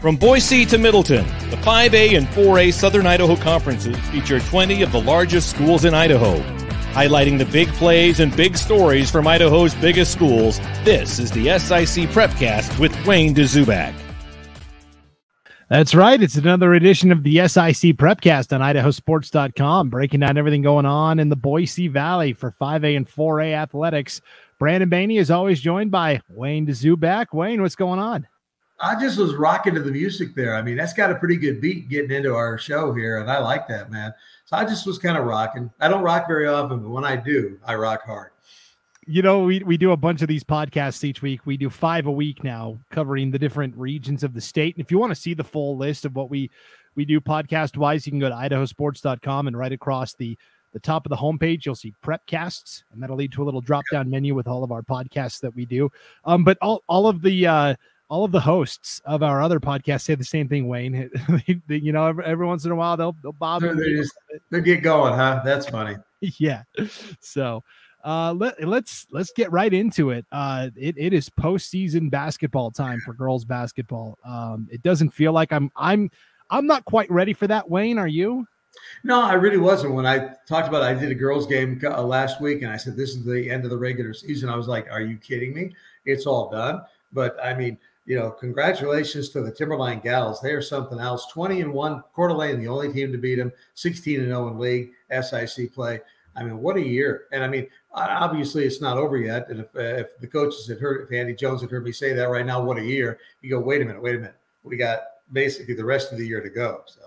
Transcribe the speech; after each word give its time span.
From 0.00 0.16
Boise 0.16 0.64
to 0.64 0.78
Middleton, 0.78 1.26
the 1.50 1.56
5A 1.56 2.16
and 2.16 2.26
4A 2.28 2.72
Southern 2.72 3.06
Idaho 3.06 3.36
conferences 3.36 3.98
feature 4.08 4.40
20 4.40 4.80
of 4.80 4.92
the 4.92 5.00
largest 5.02 5.50
schools 5.50 5.84
in 5.84 5.92
Idaho. 5.92 6.38
Highlighting 6.94 7.36
the 7.36 7.44
big 7.44 7.68
plays 7.74 8.18
and 8.18 8.34
big 8.34 8.56
stories 8.56 9.10
from 9.10 9.26
Idaho's 9.26 9.74
biggest 9.74 10.10
schools, 10.10 10.58
this 10.84 11.18
is 11.18 11.30
the 11.32 11.58
SIC 11.58 12.08
Prepcast 12.08 12.78
with 12.78 12.96
Wayne 13.06 13.34
Dzubak. 13.34 13.92
That's 15.68 15.94
right. 15.94 16.20
It's 16.22 16.36
another 16.36 16.72
edition 16.72 17.12
of 17.12 17.22
the 17.22 17.36
SIC 17.46 17.98
Prepcast 17.98 18.54
on 18.54 18.62
idahosports.com, 18.62 19.90
breaking 19.90 20.20
down 20.20 20.38
everything 20.38 20.62
going 20.62 20.86
on 20.86 21.18
in 21.18 21.28
the 21.28 21.36
Boise 21.36 21.88
Valley 21.88 22.32
for 22.32 22.52
5A 22.52 22.96
and 22.96 23.06
4A 23.06 23.52
athletics. 23.52 24.22
Brandon 24.58 24.88
Baney 24.88 25.18
is 25.18 25.30
always 25.30 25.60
joined 25.60 25.90
by 25.90 26.22
Wayne 26.30 26.66
Dzubak. 26.66 27.34
Wayne, 27.34 27.60
what's 27.60 27.76
going 27.76 27.98
on? 27.98 28.26
I 28.80 28.98
just 28.98 29.18
was 29.18 29.34
rocking 29.34 29.74
to 29.74 29.82
the 29.82 29.90
music 29.90 30.34
there. 30.34 30.54
I 30.54 30.62
mean, 30.62 30.76
that's 30.76 30.94
got 30.94 31.10
a 31.10 31.14
pretty 31.14 31.36
good 31.36 31.60
beat 31.60 31.88
getting 31.88 32.10
into 32.10 32.34
our 32.34 32.56
show 32.56 32.94
here, 32.94 33.18
and 33.18 33.30
I 33.30 33.38
like 33.38 33.68
that, 33.68 33.90
man. 33.90 34.14
So 34.46 34.56
I 34.56 34.64
just 34.64 34.86
was 34.86 34.98
kind 34.98 35.18
of 35.18 35.26
rocking. 35.26 35.70
I 35.80 35.88
don't 35.88 36.02
rock 36.02 36.26
very 36.26 36.46
often, 36.46 36.80
but 36.80 36.88
when 36.88 37.04
I 37.04 37.16
do, 37.16 37.58
I 37.64 37.74
rock 37.74 38.02
hard. 38.04 38.30
You 39.06 39.22
know, 39.22 39.40
we, 39.40 39.62
we 39.64 39.76
do 39.76 39.92
a 39.92 39.96
bunch 39.96 40.22
of 40.22 40.28
these 40.28 40.44
podcasts 40.44 41.04
each 41.04 41.20
week. 41.20 41.44
We 41.44 41.56
do 41.56 41.68
five 41.68 42.06
a 42.06 42.12
week 42.12 42.42
now, 42.42 42.78
covering 42.90 43.30
the 43.30 43.38
different 43.38 43.76
regions 43.76 44.22
of 44.24 44.34
the 44.34 44.40
state. 44.40 44.76
And 44.76 44.84
if 44.84 44.90
you 44.90 44.98
want 44.98 45.10
to 45.10 45.20
see 45.20 45.34
the 45.34 45.44
full 45.44 45.76
list 45.76 46.04
of 46.04 46.16
what 46.16 46.30
we 46.30 46.50
we 46.96 47.04
do 47.04 47.20
podcast 47.20 47.76
wise, 47.76 48.06
you 48.06 48.12
can 48.12 48.18
go 48.18 48.28
to 48.28 48.34
idahosports.com 48.34 49.46
and 49.46 49.56
right 49.56 49.72
across 49.72 50.14
the 50.14 50.36
the 50.72 50.80
top 50.80 51.04
of 51.04 51.10
the 51.10 51.16
homepage, 51.16 51.64
you'll 51.64 51.74
see 51.74 51.92
prepcasts, 52.04 52.84
and 52.92 53.02
that'll 53.02 53.16
lead 53.16 53.32
to 53.32 53.42
a 53.42 53.44
little 53.44 53.60
drop 53.60 53.84
down 53.90 54.08
menu 54.08 54.34
with 54.34 54.46
all 54.46 54.62
of 54.62 54.70
our 54.70 54.82
podcasts 54.82 55.40
that 55.40 55.54
we 55.54 55.66
do. 55.66 55.90
Um, 56.24 56.44
but 56.44 56.58
all, 56.62 56.84
all 56.88 57.08
of 57.08 57.22
the 57.22 57.46
uh, 57.46 57.74
all 58.10 58.24
of 58.24 58.32
the 58.32 58.40
hosts 58.40 59.00
of 59.06 59.22
our 59.22 59.40
other 59.40 59.60
podcasts 59.60 60.02
say 60.02 60.16
the 60.16 60.24
same 60.24 60.48
thing, 60.48 60.68
Wayne. 60.68 61.10
you 61.68 61.92
know, 61.92 62.06
every, 62.08 62.24
every, 62.24 62.46
once 62.46 62.64
in 62.64 62.72
a 62.72 62.76
while 62.76 62.96
they'll 62.96 63.16
they'll 63.22 63.32
bob. 63.32 63.62
They 63.62 63.92
just 63.92 64.12
they 64.50 64.60
get 64.60 64.82
going, 64.82 65.14
huh? 65.14 65.40
That's 65.44 65.68
funny. 65.68 65.96
yeah. 66.20 66.64
So 67.20 67.62
uh 68.04 68.32
let, 68.32 68.66
let's 68.66 69.06
let's 69.10 69.30
get 69.32 69.52
right 69.52 69.74
into 69.74 70.08
it 70.08 70.24
uh 70.32 70.70
it, 70.74 70.94
it 70.96 71.12
is 71.12 71.28
postseason 71.28 72.10
basketball 72.10 72.70
time 72.70 72.98
for 73.04 73.12
girls 73.12 73.44
basketball 73.44 74.18
um 74.24 74.66
it 74.72 74.82
doesn't 74.82 75.10
feel 75.10 75.32
like 75.32 75.52
i'm 75.52 75.70
i'm 75.76 76.10
i'm 76.48 76.66
not 76.66 76.82
quite 76.86 77.10
ready 77.10 77.34
for 77.34 77.46
that 77.46 77.68
wayne 77.68 77.98
are 77.98 78.08
you 78.08 78.46
no 79.04 79.20
i 79.20 79.34
really 79.34 79.58
wasn't 79.58 79.92
when 79.92 80.06
i 80.06 80.16
talked 80.48 80.66
about 80.66 80.82
it, 80.82 80.86
i 80.86 80.94
did 80.98 81.10
a 81.10 81.14
girls 81.14 81.46
game 81.46 81.78
uh, 81.84 82.02
last 82.02 82.40
week 82.40 82.62
and 82.62 82.72
i 82.72 82.76
said 82.78 82.96
this 82.96 83.10
is 83.10 83.22
the 83.22 83.50
end 83.50 83.64
of 83.64 83.70
the 83.70 83.76
regular 83.76 84.14
season 84.14 84.48
i 84.48 84.56
was 84.56 84.66
like 84.66 84.90
are 84.90 85.02
you 85.02 85.18
kidding 85.18 85.52
me 85.52 85.70
it's 86.06 86.24
all 86.24 86.48
done 86.48 86.80
but 87.12 87.36
i 87.44 87.52
mean 87.52 87.76
you 88.06 88.18
know, 88.18 88.30
congratulations 88.30 89.28
to 89.30 89.42
the 89.42 89.52
Timberline 89.52 90.00
gals. 90.00 90.40
They 90.40 90.52
are 90.52 90.62
something 90.62 90.98
else. 90.98 91.26
20 91.32 91.60
and 91.60 91.72
1, 91.72 92.02
Coeur 92.14 92.28
d'Alene, 92.28 92.58
the 92.58 92.68
only 92.68 92.92
team 92.92 93.12
to 93.12 93.18
beat 93.18 93.36
them, 93.36 93.52
16 93.74 94.20
and 94.20 94.28
0 94.28 94.48
in 94.48 94.58
league, 94.58 94.90
SIC 95.10 95.72
play. 95.72 96.00
I 96.36 96.42
mean, 96.42 96.58
what 96.58 96.76
a 96.76 96.86
year. 96.86 97.24
And 97.32 97.44
I 97.44 97.48
mean, 97.48 97.66
obviously 97.92 98.64
it's 98.64 98.80
not 98.80 98.96
over 98.96 99.16
yet. 99.16 99.48
And 99.48 99.60
if, 99.60 99.66
uh, 99.76 100.00
if 100.00 100.18
the 100.18 100.26
coaches 100.26 100.68
had 100.68 100.78
heard, 100.78 101.06
if 101.06 101.12
Andy 101.12 101.34
Jones 101.34 101.60
had 101.60 101.70
heard 101.70 101.84
me 101.84 101.92
say 101.92 102.12
that 102.12 102.28
right 102.28 102.46
now, 102.46 102.62
what 102.62 102.78
a 102.78 102.84
year, 102.84 103.18
you 103.42 103.50
go, 103.50 103.60
wait 103.60 103.82
a 103.82 103.84
minute, 103.84 104.02
wait 104.02 104.16
a 104.16 104.18
minute. 104.18 104.36
We 104.62 104.76
got 104.76 105.00
basically 105.32 105.74
the 105.74 105.84
rest 105.84 106.12
of 106.12 106.18
the 106.18 106.26
year 106.26 106.40
to 106.40 106.50
go. 106.50 106.82
So. 106.86 107.00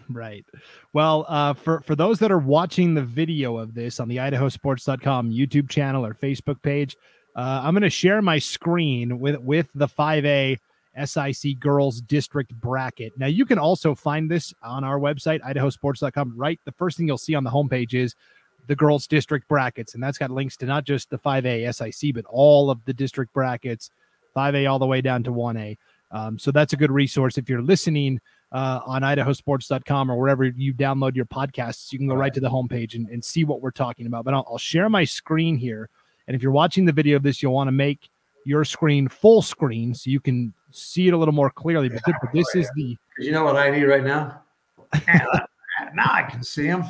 right. 0.10 0.44
Well, 0.92 1.24
uh, 1.28 1.54
for 1.54 1.80
for 1.80 1.96
those 1.96 2.18
that 2.18 2.30
are 2.30 2.38
watching 2.38 2.94
the 2.94 3.02
video 3.02 3.56
of 3.56 3.74
this 3.74 4.00
on 4.00 4.08
the 4.08 4.18
idahosports.com 4.18 5.30
YouTube 5.30 5.70
channel 5.70 6.04
or 6.04 6.14
Facebook 6.14 6.60
page, 6.62 6.96
uh, 7.34 7.62
I'm 7.64 7.74
going 7.74 7.82
to 7.82 7.90
share 7.90 8.20
my 8.22 8.38
screen 8.38 9.18
with 9.18 9.36
with 9.38 9.68
the 9.74 9.88
5A 9.88 10.58
SIC 11.04 11.58
girls 11.58 12.00
district 12.02 12.54
bracket. 12.54 13.12
Now 13.16 13.26
you 13.26 13.46
can 13.46 13.58
also 13.58 13.94
find 13.94 14.30
this 14.30 14.52
on 14.62 14.84
our 14.84 14.98
website 14.98 15.40
idahosports.com. 15.40 16.34
Right, 16.36 16.60
the 16.64 16.72
first 16.72 16.96
thing 16.96 17.06
you'll 17.06 17.18
see 17.18 17.34
on 17.34 17.44
the 17.44 17.50
homepage 17.50 17.94
is 17.94 18.14
the 18.66 18.76
girls 18.76 19.06
district 19.06 19.48
brackets, 19.48 19.94
and 19.94 20.02
that's 20.02 20.18
got 20.18 20.30
links 20.30 20.56
to 20.58 20.66
not 20.66 20.84
just 20.84 21.10
the 21.10 21.18
5A 21.18 21.74
SIC, 21.74 22.14
but 22.14 22.24
all 22.28 22.70
of 22.70 22.84
the 22.84 22.92
district 22.92 23.32
brackets, 23.32 23.90
5A 24.36 24.70
all 24.70 24.78
the 24.78 24.86
way 24.86 25.00
down 25.00 25.22
to 25.24 25.30
1A. 25.30 25.76
Um, 26.10 26.38
so 26.38 26.50
that's 26.50 26.74
a 26.74 26.76
good 26.76 26.90
resource 26.90 27.38
if 27.38 27.48
you're 27.48 27.62
listening 27.62 28.20
uh, 28.52 28.80
on 28.84 29.00
idahosports.com 29.00 30.10
or 30.10 30.18
wherever 30.18 30.44
you 30.44 30.74
download 30.74 31.16
your 31.16 31.24
podcasts. 31.24 31.90
You 31.90 31.98
can 31.98 32.06
go 32.06 32.14
right 32.14 32.34
to 32.34 32.40
the 32.40 32.50
homepage 32.50 32.94
and, 32.94 33.08
and 33.08 33.24
see 33.24 33.44
what 33.44 33.62
we're 33.62 33.70
talking 33.70 34.06
about. 34.06 34.26
But 34.26 34.34
I'll, 34.34 34.46
I'll 34.50 34.58
share 34.58 34.90
my 34.90 35.04
screen 35.04 35.56
here 35.56 35.88
and 36.26 36.34
if 36.34 36.42
you're 36.42 36.52
watching 36.52 36.84
the 36.84 36.92
video 36.92 37.16
of 37.16 37.22
this, 37.22 37.42
you'll 37.42 37.54
want 37.54 37.68
to 37.68 37.72
make 37.72 38.08
your 38.44 38.64
screen 38.64 39.08
full 39.08 39.42
screen 39.42 39.94
so 39.94 40.10
you 40.10 40.20
can 40.20 40.52
see 40.70 41.08
it 41.08 41.14
a 41.14 41.16
little 41.16 41.34
more 41.34 41.50
clearly. 41.50 41.88
But, 41.88 42.02
but 42.04 42.32
this 42.32 42.46
is 42.54 42.68
the. 42.76 42.96
You 43.18 43.32
know 43.32 43.44
what 43.44 43.56
I 43.56 43.70
need 43.70 43.84
right 43.84 44.04
now? 44.04 44.42
now 45.94 46.10
I 46.10 46.22
can 46.22 46.42
see 46.42 46.66
them. 46.66 46.84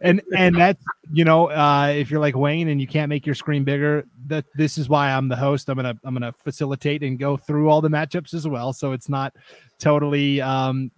And 0.00 0.22
and 0.36 0.56
that's 0.56 0.82
you 1.12 1.24
know 1.24 1.50
uh, 1.50 1.92
if 1.94 2.10
you're 2.10 2.20
like 2.20 2.36
Wayne 2.36 2.68
and 2.68 2.80
you 2.80 2.86
can't 2.86 3.08
make 3.08 3.26
your 3.26 3.34
screen 3.34 3.64
bigger, 3.64 4.04
that 4.26 4.44
this 4.54 4.78
is 4.78 4.88
why 4.88 5.10
I'm 5.10 5.28
the 5.28 5.36
host. 5.36 5.68
I'm 5.68 5.76
gonna 5.76 5.98
I'm 6.04 6.14
gonna 6.14 6.32
facilitate 6.32 7.02
and 7.02 7.18
go 7.18 7.36
through 7.36 7.68
all 7.68 7.80
the 7.80 7.88
matchups 7.88 8.34
as 8.34 8.46
well, 8.46 8.72
so 8.72 8.92
it's 8.92 9.08
not 9.08 9.34
totally 9.78 10.40
um, 10.40 10.90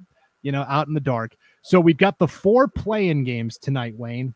you 0.43 0.53
know 0.53 0.65
out 0.69 0.89
in 0.89 0.95
the 0.95 1.01
dark. 1.01 1.37
So 1.63 1.81
we've 1.81 1.97
got 1.97 2.19
the 2.19 2.29
four 2.29 2.69
play-in 2.69 3.25
games 3.25 3.57
tonight, 3.59 3.97
Wayne. 3.97 4.35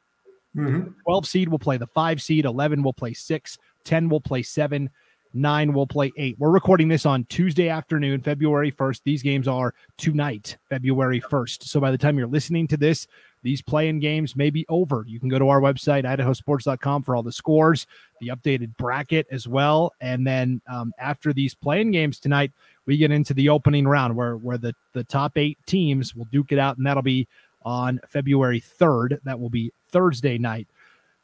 Mm-hmm. 0.56 0.90
12 1.04 1.26
seed 1.26 1.48
will 1.48 1.58
play 1.58 1.76
the 1.76 1.86
five 1.86 2.22
seed, 2.22 2.44
11 2.44 2.82
will 2.82 2.92
play 2.92 3.12
six, 3.12 3.58
10 3.84 4.08
will 4.08 4.20
play 4.20 4.42
seven, 4.42 4.90
nine 5.34 5.72
will 5.72 5.86
play 5.86 6.12
eight. 6.16 6.36
We're 6.38 6.50
recording 6.50 6.88
this 6.88 7.06
on 7.06 7.24
Tuesday 7.24 7.68
afternoon, 7.68 8.22
February 8.22 8.72
1st. 8.72 9.02
These 9.04 9.22
games 9.22 9.46
are 9.46 9.74
tonight, 9.96 10.56
February 10.68 11.20
1st. 11.20 11.64
So 11.64 11.80
by 11.80 11.90
the 11.90 11.98
time 11.98 12.18
you're 12.18 12.26
listening 12.26 12.66
to 12.68 12.76
this, 12.76 13.06
these 13.42 13.62
play-in 13.62 14.00
games 14.00 14.34
may 14.34 14.50
be 14.50 14.66
over. 14.68 15.04
You 15.06 15.20
can 15.20 15.28
go 15.28 15.38
to 15.38 15.48
our 15.48 15.60
website, 15.60 16.04
idahosports.com, 16.04 17.02
for 17.04 17.14
all 17.14 17.22
the 17.22 17.32
scores, 17.32 17.86
the 18.20 18.28
updated 18.28 18.76
bracket 18.76 19.26
as 19.30 19.46
well. 19.46 19.92
And 20.00 20.26
then 20.26 20.60
um, 20.68 20.92
after 20.98 21.32
these 21.32 21.54
play-in 21.54 21.92
games 21.92 22.18
tonight, 22.18 22.50
we 22.86 22.96
get 22.96 23.12
into 23.12 23.34
the 23.34 23.48
opening 23.48 23.86
round 23.86 24.16
where, 24.16 24.36
where 24.36 24.58
the, 24.58 24.74
the 24.92 25.04
top 25.04 25.38
eight 25.38 25.58
teams 25.66 26.16
will 26.16 26.26
duke 26.32 26.52
it 26.52 26.58
out, 26.58 26.78
and 26.78 26.86
that'll 26.86 27.02
be 27.02 27.28
on 27.68 28.00
February 28.08 28.62
3rd. 28.62 29.18
That 29.24 29.38
will 29.38 29.50
be 29.50 29.72
Thursday 29.90 30.38
night. 30.38 30.68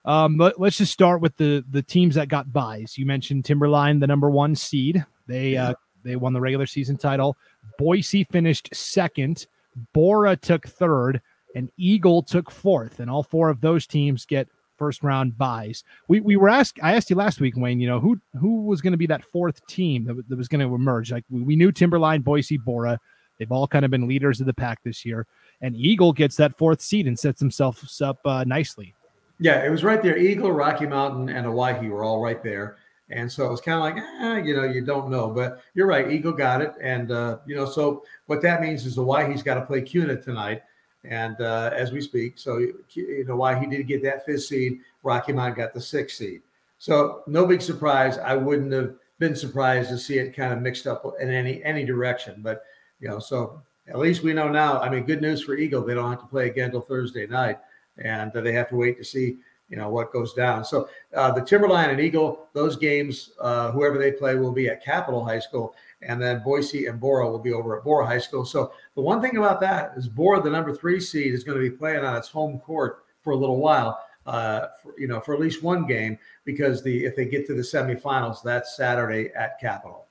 Um, 0.04 0.36
let, 0.36 0.60
us 0.60 0.76
just 0.76 0.92
start 0.92 1.22
with 1.22 1.34
the 1.38 1.64
the 1.70 1.82
teams 1.82 2.14
that 2.16 2.28
got 2.28 2.52
buys. 2.52 2.98
You 2.98 3.06
mentioned 3.06 3.46
Timberline, 3.46 3.98
the 3.98 4.06
number 4.06 4.28
one 4.28 4.54
seed. 4.54 5.04
They 5.26 5.56
uh, 5.56 5.72
they 6.02 6.16
won 6.16 6.34
the 6.34 6.42
regular 6.42 6.66
season 6.66 6.98
title. 6.98 7.38
Boise 7.78 8.24
finished 8.24 8.68
second. 8.74 9.46
Borah 9.94 10.36
took 10.36 10.68
third, 10.68 11.22
and 11.54 11.70
Eagle 11.78 12.22
took 12.22 12.50
fourth. 12.50 13.00
And 13.00 13.10
all 13.10 13.22
four 13.22 13.48
of 13.48 13.62
those 13.62 13.86
teams 13.86 14.26
get 14.26 14.46
first 14.76 15.02
round 15.02 15.38
buys. 15.38 15.82
We 16.08 16.20
we 16.20 16.36
were 16.36 16.50
asked. 16.50 16.78
I 16.82 16.92
asked 16.92 17.08
you 17.08 17.16
last 17.16 17.40
week, 17.40 17.56
Wayne. 17.56 17.80
You 17.80 17.88
know 17.88 18.00
who 18.00 18.20
who 18.38 18.66
was 18.66 18.82
going 18.82 18.92
to 18.92 18.98
be 18.98 19.06
that 19.06 19.24
fourth 19.24 19.66
team 19.66 20.04
that, 20.04 20.28
that 20.28 20.36
was 20.36 20.48
going 20.48 20.68
to 20.68 20.74
emerge? 20.74 21.10
Like 21.10 21.24
we, 21.30 21.40
we 21.40 21.56
knew 21.56 21.72
Timberline, 21.72 22.20
Boise, 22.20 22.58
Borah. 22.58 23.00
They've 23.38 23.50
all 23.50 23.66
kind 23.66 23.86
of 23.86 23.90
been 23.90 24.06
leaders 24.06 24.40
of 24.40 24.46
the 24.46 24.54
pack 24.54 24.82
this 24.84 25.04
year 25.06 25.26
and 25.64 25.74
Eagle 25.74 26.12
gets 26.12 26.36
that 26.36 26.58
fourth 26.58 26.82
seed 26.82 27.06
and 27.06 27.18
sets 27.18 27.40
himself 27.40 27.82
up 28.02 28.18
uh, 28.26 28.44
nicely. 28.44 28.94
Yeah, 29.40 29.64
it 29.64 29.70
was 29.70 29.82
right 29.82 30.02
there. 30.02 30.18
Eagle, 30.18 30.52
Rocky 30.52 30.86
Mountain, 30.86 31.30
and 31.30 31.46
Owyhee 31.46 31.88
were 31.88 32.04
all 32.04 32.22
right 32.22 32.42
there. 32.42 32.76
And 33.08 33.30
so 33.32 33.46
it 33.46 33.50
was 33.50 33.62
kind 33.62 33.76
of 33.76 33.82
like, 33.82 33.96
eh, 33.96 34.46
you 34.46 34.54
know, 34.54 34.64
you 34.64 34.84
don't 34.84 35.10
know. 35.10 35.30
But 35.30 35.62
you're 35.74 35.86
right. 35.86 36.10
Eagle 36.10 36.32
got 36.32 36.60
it. 36.60 36.74
And, 36.82 37.10
uh, 37.10 37.38
you 37.46 37.56
know, 37.56 37.64
so 37.64 38.04
what 38.26 38.42
that 38.42 38.60
means 38.60 38.84
is 38.84 38.98
Owyhee's 38.98 39.42
got 39.42 39.54
to 39.54 39.62
play 39.62 39.80
Kuna 39.80 40.20
tonight. 40.20 40.62
And 41.04 41.40
uh, 41.40 41.70
as 41.74 41.92
we 41.92 42.00
speak, 42.02 42.38
so, 42.38 42.58
you 42.58 43.24
know, 43.26 43.42
Owyhee 43.42 43.66
did 43.66 43.86
get 43.86 44.02
that 44.02 44.26
fifth 44.26 44.44
seed, 44.44 44.80
Rocky 45.02 45.32
Mountain 45.32 45.56
got 45.56 45.72
the 45.72 45.80
sixth 45.80 46.18
seed. 46.18 46.42
So 46.78 47.22
no 47.26 47.46
big 47.46 47.62
surprise. 47.62 48.18
I 48.18 48.36
wouldn't 48.36 48.72
have 48.72 48.96
been 49.18 49.34
surprised 49.34 49.88
to 49.88 49.98
see 49.98 50.18
it 50.18 50.36
kind 50.36 50.52
of 50.52 50.60
mixed 50.60 50.86
up 50.86 51.04
in 51.20 51.30
any 51.30 51.64
any 51.64 51.84
direction. 51.84 52.40
But, 52.42 52.64
you 53.00 53.08
know, 53.08 53.18
so 53.18 53.62
at 53.88 53.98
least 53.98 54.22
we 54.22 54.32
know 54.32 54.48
now. 54.48 54.80
I 54.80 54.88
mean, 54.88 55.04
good 55.04 55.20
news 55.20 55.42
for 55.42 55.56
Eagle. 55.56 55.84
They 55.84 55.94
don't 55.94 56.10
have 56.10 56.20
to 56.20 56.26
play 56.26 56.48
again 56.48 56.66
until 56.66 56.80
Thursday 56.80 57.26
night, 57.26 57.58
and 57.98 58.34
uh, 58.34 58.40
they 58.40 58.52
have 58.52 58.68
to 58.70 58.76
wait 58.76 58.96
to 58.98 59.04
see, 59.04 59.36
you 59.68 59.76
know, 59.76 59.90
what 59.90 60.12
goes 60.12 60.32
down. 60.32 60.64
So 60.64 60.88
uh, 61.14 61.32
the 61.32 61.42
Timberline 61.42 61.90
and 61.90 62.00
Eagle, 62.00 62.48
those 62.54 62.76
games, 62.76 63.32
uh, 63.40 63.70
whoever 63.72 63.98
they 63.98 64.12
play, 64.12 64.36
will 64.36 64.52
be 64.52 64.68
at 64.68 64.84
Capital 64.84 65.24
High 65.24 65.38
School, 65.40 65.74
and 66.02 66.20
then 66.20 66.42
Boise 66.42 66.86
and 66.86 66.98
Borah 66.98 67.30
will 67.30 67.38
be 67.38 67.52
over 67.52 67.76
at 67.76 67.84
Borah 67.84 68.06
High 68.06 68.18
School. 68.18 68.44
So 68.44 68.72
the 68.94 69.02
one 69.02 69.20
thing 69.20 69.36
about 69.36 69.60
that 69.60 69.92
is 69.96 70.08
Borah, 70.08 70.42
the 70.42 70.50
number 70.50 70.74
three 70.74 71.00
seed, 71.00 71.34
is 71.34 71.44
going 71.44 71.58
to 71.58 71.70
be 71.70 71.76
playing 71.76 72.04
on 72.04 72.16
its 72.16 72.28
home 72.28 72.60
court 72.60 73.04
for 73.22 73.32
a 73.32 73.36
little 73.36 73.58
while. 73.58 74.00
Uh, 74.26 74.68
for, 74.82 74.94
you 74.96 75.06
know, 75.06 75.20
for 75.20 75.34
at 75.34 75.40
least 75.40 75.62
one 75.62 75.86
game, 75.86 76.18
because 76.46 76.82
the 76.82 77.04
if 77.04 77.14
they 77.14 77.26
get 77.26 77.46
to 77.46 77.52
the 77.52 77.60
semifinals, 77.60 78.42
that's 78.42 78.74
Saturday 78.74 79.30
at 79.36 79.60
Capital. 79.60 80.06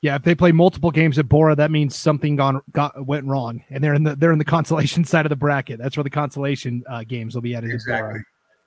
Yeah, 0.00 0.14
if 0.14 0.22
they 0.22 0.34
play 0.34 0.52
multiple 0.52 0.92
games 0.92 1.18
at 1.18 1.28
Borah, 1.28 1.56
that 1.56 1.72
means 1.72 1.96
something 1.96 2.36
gone 2.36 2.60
got 2.70 3.04
went 3.04 3.26
wrong, 3.26 3.64
and 3.68 3.82
they're 3.82 3.94
in 3.94 4.04
the 4.04 4.14
they're 4.14 4.32
in 4.32 4.38
the 4.38 4.44
consolation 4.44 5.04
side 5.04 5.26
of 5.26 5.30
the 5.30 5.36
bracket. 5.36 5.78
That's 5.78 5.96
where 5.96 6.04
the 6.04 6.10
consolation 6.10 6.84
uh, 6.88 7.02
games 7.02 7.34
will 7.34 7.42
be 7.42 7.54
added. 7.54 7.72
Exactly. 7.72 8.20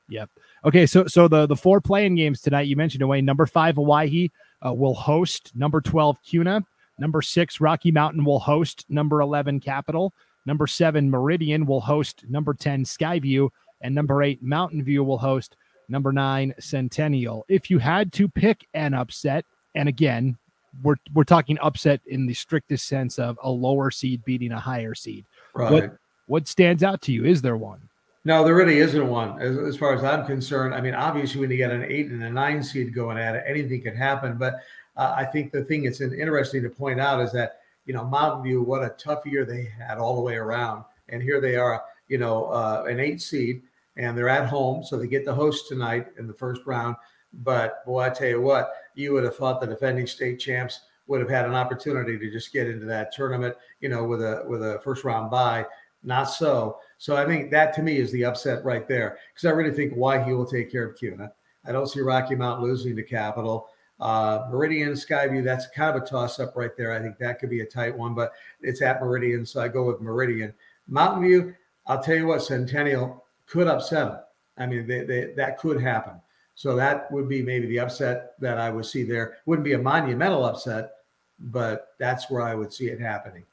Yep. 0.09 0.29
Okay, 0.65 0.85
so 0.85 1.07
so 1.07 1.27
the 1.29 1.47
the 1.47 1.55
four 1.55 1.79
play-in 1.79 2.15
games 2.15 2.41
tonight. 2.41 2.67
You 2.67 2.75
mentioned 2.75 3.01
away 3.01 3.21
number 3.21 3.45
five 3.45 3.77
Owyhee 3.77 4.31
uh, 4.65 4.73
will 4.73 4.93
host 4.93 5.53
number 5.55 5.79
twelve 5.79 6.21
Kuna, 6.21 6.65
Number 7.01 7.23
six, 7.23 7.59
Rocky 7.59 7.91
Mountain 7.91 8.23
will 8.23 8.39
host 8.39 8.85
number 8.87 9.21
11, 9.21 9.59
Capital. 9.59 10.13
Number 10.45 10.67
seven, 10.67 11.09
Meridian 11.09 11.65
will 11.65 11.81
host 11.81 12.23
number 12.29 12.53
10, 12.53 12.83
Skyview. 12.83 13.49
And 13.81 13.95
number 13.95 14.21
eight, 14.21 14.43
Mountain 14.43 14.83
View 14.83 15.03
will 15.03 15.17
host 15.17 15.57
number 15.89 16.11
nine, 16.11 16.53
Centennial. 16.59 17.43
If 17.49 17.71
you 17.71 17.79
had 17.79 18.13
to 18.13 18.27
pick 18.27 18.67
an 18.75 18.93
upset, 18.93 19.45
and 19.73 19.89
again, 19.89 20.37
we're, 20.81 20.95
we're 21.13 21.23
talking 21.23 21.57
upset 21.61 22.01
in 22.05 22.25
the 22.25 22.33
strictest 22.33 22.87
sense 22.87 23.19
of 23.19 23.37
a 23.43 23.49
lower 23.49 23.91
seed 23.91 24.23
beating 24.25 24.51
a 24.51 24.59
higher 24.59 24.95
seed. 24.95 25.25
Right. 25.53 25.71
What, 25.71 25.97
what 26.27 26.47
stands 26.47 26.83
out 26.83 27.01
to 27.03 27.11
you? 27.11 27.25
Is 27.25 27.41
there 27.41 27.57
one? 27.57 27.89
No, 28.23 28.43
there 28.43 28.55
really 28.55 28.77
isn't 28.77 29.07
one 29.07 29.41
as, 29.41 29.57
as 29.57 29.75
far 29.75 29.93
as 29.95 30.03
I'm 30.03 30.25
concerned. 30.25 30.75
I 30.75 30.81
mean, 30.81 30.93
obviously, 30.93 31.41
when 31.41 31.49
you 31.49 31.57
get 31.57 31.71
an 31.71 31.83
eight 31.83 32.11
and 32.11 32.23
a 32.23 32.29
nine 32.29 32.61
seed 32.61 32.93
going 32.93 33.17
at 33.17 33.35
it, 33.35 33.43
anything 33.47 33.81
can 33.81 33.95
happen. 33.95 34.37
But 34.37 34.61
uh, 34.95 35.13
I 35.17 35.25
think 35.25 35.51
the 35.51 35.63
thing 35.63 35.83
that's 35.83 36.01
interesting 36.01 36.61
to 36.63 36.69
point 36.69 36.99
out 36.99 37.19
is 37.21 37.31
that, 37.31 37.61
you 37.85 37.93
know, 37.95 38.05
Mountain 38.05 38.43
View, 38.43 38.61
what 38.61 38.83
a 38.83 38.89
tough 38.97 39.25
year 39.25 39.43
they 39.43 39.67
had 39.85 39.97
all 39.97 40.15
the 40.15 40.21
way 40.21 40.35
around. 40.35 40.83
And 41.09 41.21
here 41.23 41.41
they 41.41 41.55
are, 41.55 41.83
you 42.07 42.19
know, 42.19 42.45
uh, 42.45 42.85
an 42.87 42.99
eight 42.99 43.21
seed, 43.21 43.63
and 43.97 44.15
they're 44.15 44.29
at 44.29 44.47
home. 44.47 44.83
So 44.83 44.97
they 44.97 45.07
get 45.07 45.25
the 45.25 45.33
host 45.33 45.67
tonight 45.67 46.07
in 46.19 46.27
the 46.27 46.33
first 46.33 46.61
round. 46.67 46.95
But 47.33 47.85
boy, 47.85 48.01
I 48.01 48.09
tell 48.09 48.27
you 48.27 48.41
what, 48.41 48.73
you 48.95 49.13
would 49.13 49.23
have 49.23 49.35
thought 49.35 49.61
the 49.61 49.67
defending 49.67 50.07
state 50.07 50.39
champs 50.39 50.81
would 51.07 51.21
have 51.21 51.29
had 51.29 51.45
an 51.45 51.55
opportunity 51.55 52.17
to 52.17 52.31
just 52.31 52.53
get 52.53 52.67
into 52.67 52.85
that 52.85 53.11
tournament, 53.11 53.55
you 53.79 53.89
know, 53.89 54.03
with 54.03 54.21
a 54.21 54.43
with 54.47 54.63
a 54.63 54.79
first 54.83 55.03
round 55.03 55.31
bye. 55.31 55.65
Not 56.03 56.25
so. 56.25 56.77
So 56.97 57.15
I 57.15 57.25
think 57.25 57.51
that 57.51 57.73
to 57.75 57.83
me 57.83 57.97
is 57.97 58.11
the 58.11 58.25
upset 58.25 58.63
right 58.65 58.87
there 58.87 59.17
because 59.33 59.45
I 59.45 59.51
really 59.51 59.75
think 59.75 59.93
Owyhee 59.93 60.33
will 60.33 60.45
take 60.45 60.71
care 60.71 60.85
of 60.85 60.97
Kuna. 60.97 61.31
I 61.65 61.71
don't 61.71 61.87
see 61.87 62.01
Rocky 62.01 62.35
Mount 62.35 62.61
losing 62.61 62.95
to 62.95 63.03
Capital. 63.03 63.67
Uh, 63.99 64.47
Meridian, 64.49 64.93
Skyview, 64.93 65.43
that's 65.43 65.67
kind 65.67 65.95
of 65.95 66.01
a 66.01 66.05
toss 66.05 66.39
up 66.39 66.55
right 66.55 66.75
there. 66.75 66.91
I 66.91 66.99
think 66.99 67.19
that 67.19 67.37
could 67.37 67.51
be 67.51 67.61
a 67.61 67.65
tight 67.65 67.95
one, 67.95 68.15
but 68.15 68.31
it's 68.61 68.81
at 68.81 68.99
Meridian, 68.99 69.45
so 69.45 69.61
I 69.61 69.67
go 69.67 69.83
with 69.83 70.01
Meridian. 70.01 70.53
Mountain 70.87 71.21
View, 71.21 71.55
I'll 71.85 72.01
tell 72.01 72.15
you 72.15 72.25
what, 72.25 72.41
Centennial 72.41 73.23
could 73.45 73.67
upset 73.67 74.07
them. 74.07 74.19
I 74.57 74.65
mean, 74.65 74.87
they, 74.87 75.03
they, 75.03 75.33
that 75.37 75.59
could 75.59 75.79
happen. 75.79 76.13
So 76.55 76.75
that 76.75 77.11
would 77.11 77.27
be 77.27 77.41
maybe 77.41 77.67
the 77.67 77.79
upset 77.79 78.33
that 78.39 78.57
I 78.57 78.69
would 78.69 78.85
see 78.85 79.03
there. 79.03 79.37
Wouldn't 79.45 79.65
be 79.65 79.73
a 79.73 79.79
monumental 79.79 80.45
upset, 80.45 80.91
but 81.39 81.89
that's 81.99 82.29
where 82.29 82.41
I 82.41 82.55
would 82.55 82.71
see 82.71 82.87
it 82.87 82.99
happening. 82.99 83.45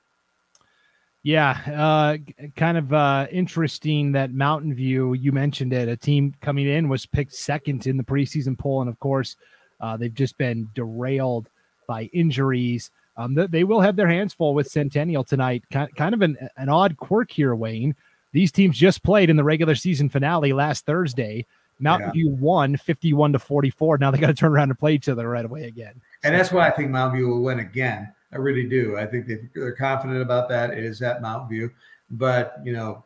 Yeah, 1.22 1.58
uh, 1.76 2.16
kind 2.56 2.78
of 2.78 2.92
uh, 2.92 3.26
interesting 3.30 4.12
that 4.12 4.32
Mountain 4.32 4.74
View, 4.74 5.14
you 5.14 5.32
mentioned 5.32 5.72
it, 5.72 5.88
a 5.88 5.96
team 5.96 6.34
coming 6.40 6.68
in 6.68 6.88
was 6.88 7.06
picked 7.06 7.34
second 7.34 7.86
in 7.86 7.96
the 7.96 8.04
preseason 8.04 8.56
poll. 8.56 8.80
And 8.80 8.88
of 8.88 8.98
course, 9.00 9.36
uh, 9.80 9.96
they've 9.96 10.14
just 10.14 10.38
been 10.38 10.68
derailed 10.74 11.48
by 11.86 12.04
injuries. 12.12 12.90
Um, 13.16 13.34
they 13.34 13.64
will 13.64 13.80
have 13.80 13.96
their 13.96 14.08
hands 14.08 14.32
full 14.32 14.54
with 14.54 14.70
Centennial 14.70 15.24
tonight. 15.24 15.64
Kind 15.70 16.14
of 16.14 16.22
an, 16.22 16.36
an 16.56 16.68
odd 16.68 16.96
quirk 16.96 17.30
here, 17.32 17.54
Wayne. 17.54 17.96
These 18.32 18.52
teams 18.52 18.78
just 18.78 19.02
played 19.02 19.28
in 19.28 19.36
the 19.36 19.44
regular 19.44 19.74
season 19.74 20.08
finale 20.08 20.52
last 20.52 20.86
Thursday. 20.86 21.46
Mountain 21.80 22.08
yeah. 22.08 22.12
View 22.12 22.28
won 22.30 22.76
51 22.76 23.32
to 23.32 23.38
44. 23.38 23.98
Now 23.98 24.10
they 24.10 24.19
got 24.19 24.28
to 24.28 24.34
turn 24.34 24.52
around 24.52 24.70
and 24.70 24.78
play 24.78 24.94
each 24.94 25.08
other 25.08 25.28
right 25.28 25.44
away 25.44 25.64
again. 25.64 26.00
And 26.25 26.34
that's 26.34 26.52
why 26.52 26.66
I 26.66 26.70
think 26.70 26.90
Mountain 26.90 27.19
View 27.19 27.28
will 27.28 27.42
win 27.42 27.60
again. 27.60 28.12
I 28.32 28.36
really 28.36 28.69
do. 28.69 28.96
I 28.96 29.06
think 29.06 29.26
they, 29.26 29.38
they're 29.54 29.72
confident 29.72 30.20
about 30.20 30.48
that. 30.48 30.70
It 30.70 30.84
is 30.84 31.00
at 31.02 31.22
Mountain 31.22 31.48
View. 31.48 31.70
But, 32.10 32.58
you 32.64 32.72
know, 32.72 33.04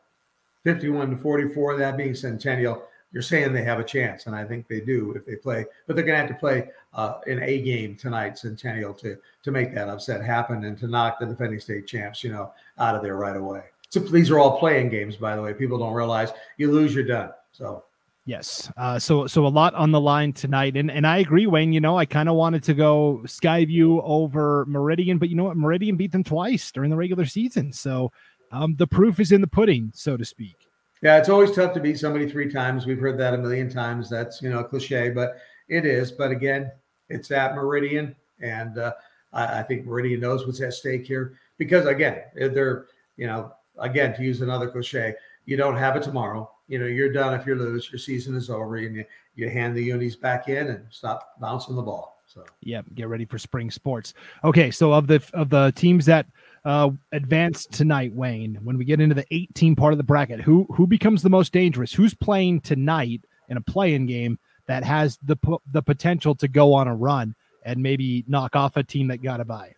51 0.65 1.11
to 1.11 1.17
44, 1.17 1.77
that 1.77 1.97
being 1.97 2.15
Centennial, 2.15 2.83
you're 3.13 3.23
saying 3.23 3.53
they 3.53 3.63
have 3.65 3.79
a 3.79 3.85
chance, 3.85 4.27
and 4.27 4.35
I 4.35 4.45
think 4.45 4.67
they 4.67 4.81
do 4.81 5.13
if 5.13 5.27
they 5.27 5.37
play. 5.37 5.67
But 5.87 5.97
they're 5.97 6.05
going 6.05 6.17
to 6.17 6.27
have 6.27 6.35
to 6.35 6.41
play 6.41 6.69
uh, 6.95 7.19
an 7.27 7.43
A 7.43 7.61
game 7.61 7.95
tonight, 7.95 8.39
Centennial, 8.39 8.95
to 8.95 9.19
to 9.43 9.51
make 9.51 9.75
that 9.75 9.89
upset 9.89 10.25
happen 10.25 10.65
and 10.65 10.79
to 10.79 10.87
knock 10.87 11.19
the 11.21 11.27
defending 11.27 11.61
state 11.61 11.87
champs, 11.87 12.25
you 12.25 12.33
know, 12.33 12.53
out 12.79 12.95
of 12.95 13.03
there 13.03 13.17
right 13.17 13.37
away. 13.37 13.65
So 13.91 14.01
these 14.01 14.31
are 14.31 14.39
all 14.39 14.59
play-in 14.59 14.89
games, 14.89 15.17
by 15.17 15.37
the 15.37 15.43
way. 15.43 15.53
People 15.53 15.79
don't 15.79 15.93
realize 15.93 16.33
you 16.57 16.71
lose, 16.71 16.95
you're 16.95 17.05
done. 17.05 17.31
So 17.53 17.85
Yes. 18.25 18.71
Uh, 18.77 18.99
so 19.01 19.27
so 19.27 19.47
a 19.47 19.49
lot 19.49 19.75
on 19.75 19.91
the 19.91 20.01
line 20.01 20.33
tonight, 20.33 20.77
and 20.77 20.91
and 20.91 21.07
I 21.07 21.19
agree, 21.19 21.47
Wayne. 21.47 21.73
You 21.73 21.81
know, 21.81 21.99
I 21.99 22.05
kind 22.05 22.29
of 22.29 22.37
wanted 22.37 22.63
to 22.65 22.75
go 22.75 23.21
Skyview 23.25 24.01
over 24.05 24.65
Meridian, 24.69 25.19
but 25.19 25.29
you 25.29 25.35
know 25.35 25.45
what? 25.45 25.57
Meridian 25.57 25.97
beat 25.97 26.13
them 26.13 26.23
twice 26.23 26.71
during 26.71 26.91
the 26.91 26.97
regular 26.97 27.25
season, 27.25 27.73
so 27.73 28.13
um, 28.53 28.77
the 28.77 28.87
proof 28.87 29.19
is 29.19 29.33
in 29.33 29.41
the 29.41 29.49
pudding, 29.49 29.91
so 29.93 30.17
to 30.17 30.25
speak. 30.25 30.55
Yeah, 31.03 31.19
it's 31.19 31.29
always 31.29 31.51
tough 31.51 31.75
to 31.75 31.81
beat 31.81 31.99
somebody 31.99 32.31
three 32.31 32.49
times. 32.49 32.87
We've 32.87 33.01
heard 33.01 33.19
that 33.19 33.35
a 33.35 33.39
million 33.39 33.69
times. 33.69 34.09
That's 34.09 34.41
you 34.41 34.51
know 34.51 34.61
a 34.61 34.65
cliche, 34.65 35.11
but 35.11 35.39
it 35.69 35.85
is. 35.85 36.13
But 36.13 36.31
again, 36.31 36.71
it's 37.09 37.33
at 37.33 37.57
Meridian, 37.57 38.15
and 38.41 38.79
uh, 38.79 38.93
I, 39.33 39.61
I 39.61 39.63
think 39.65 39.85
Meridian 39.85 40.21
knows 40.21 40.47
what's 40.47 40.61
at 40.61 40.75
stake 40.75 41.09
here 41.09 41.35
because 41.59 41.87
again, 41.87 42.23
they're 42.37 42.87
you 43.17 43.27
know 43.27 43.53
again 43.81 44.15
to 44.15 44.23
use 44.23 44.43
another 44.43 44.71
cliche, 44.71 45.15
you 45.45 45.57
don't 45.57 45.77
have 45.77 45.97
it 45.97 46.05
tomorrow 46.05 46.49
you 46.73 46.79
know, 46.79 46.87
you're 46.87 47.13
done 47.13 47.39
if 47.39 47.47
you 47.47 47.55
lose. 47.55 47.93
Your 47.93 47.99
season 47.99 48.35
is 48.35 48.49
over, 48.49 48.77
and 48.77 48.97
you, 48.97 49.05
you 49.35 49.51
hand 49.51 49.77
the 49.77 49.83
unis 49.83 50.17
back 50.17 50.49
in 50.49 50.69
and 50.69 50.87
stop 50.89 51.39
bouncing 51.39 51.77
the 51.77 51.83
ball. 51.83 52.23
So 52.27 52.47
yeah, 52.63 52.81
get 52.95 53.09
ready 53.09 53.27
for 53.27 53.37
spring 53.37 53.71
sports. 53.71 54.15
Okay, 54.43 54.71
so 54.71 54.91
of 54.95 55.07
the 55.07 55.23
of 55.35 55.51
the 55.51 55.71
teams 55.77 56.07
that 56.07 56.25
uh, 56.65 56.89
advanced 57.13 57.73
tonight, 57.73 58.15
Wayne, 58.15 58.59
when 58.65 58.79
we 58.79 58.87
get 58.87 59.03
into 59.03 59.15
the 59.15 59.27
18 59.31 59.77
part 59.77 59.93
of 59.93 59.99
the 59.99 60.03
bracket, 60.03 60.41
who 60.41 60.67
who 60.73 60.87
becomes 60.87 61.23
the 61.23 61.29
most 61.29 61.53
dangerous? 61.53 61.93
Who's 61.93 62.15
playing 62.15 62.63
tonight 62.63 63.21
in 63.51 63.59
a 63.59 63.61
play-in 63.61 64.07
game 64.07 64.39
that 64.67 64.83
has 64.83 65.19
the 65.23 65.37
the 65.73 65.83
potential 65.83 66.35
to 66.37 66.49
go 66.49 66.73
on 66.73 66.89
a 66.89 66.95
run 66.97 67.35
and 67.67 67.83
maybe 67.83 68.25
knock 68.29 68.57
off 68.57 68.79
a 68.79 68.83
team 68.83 69.09
that 69.09 69.23
got 69.23 69.41
a 69.41 69.45
bye? 69.45 69.75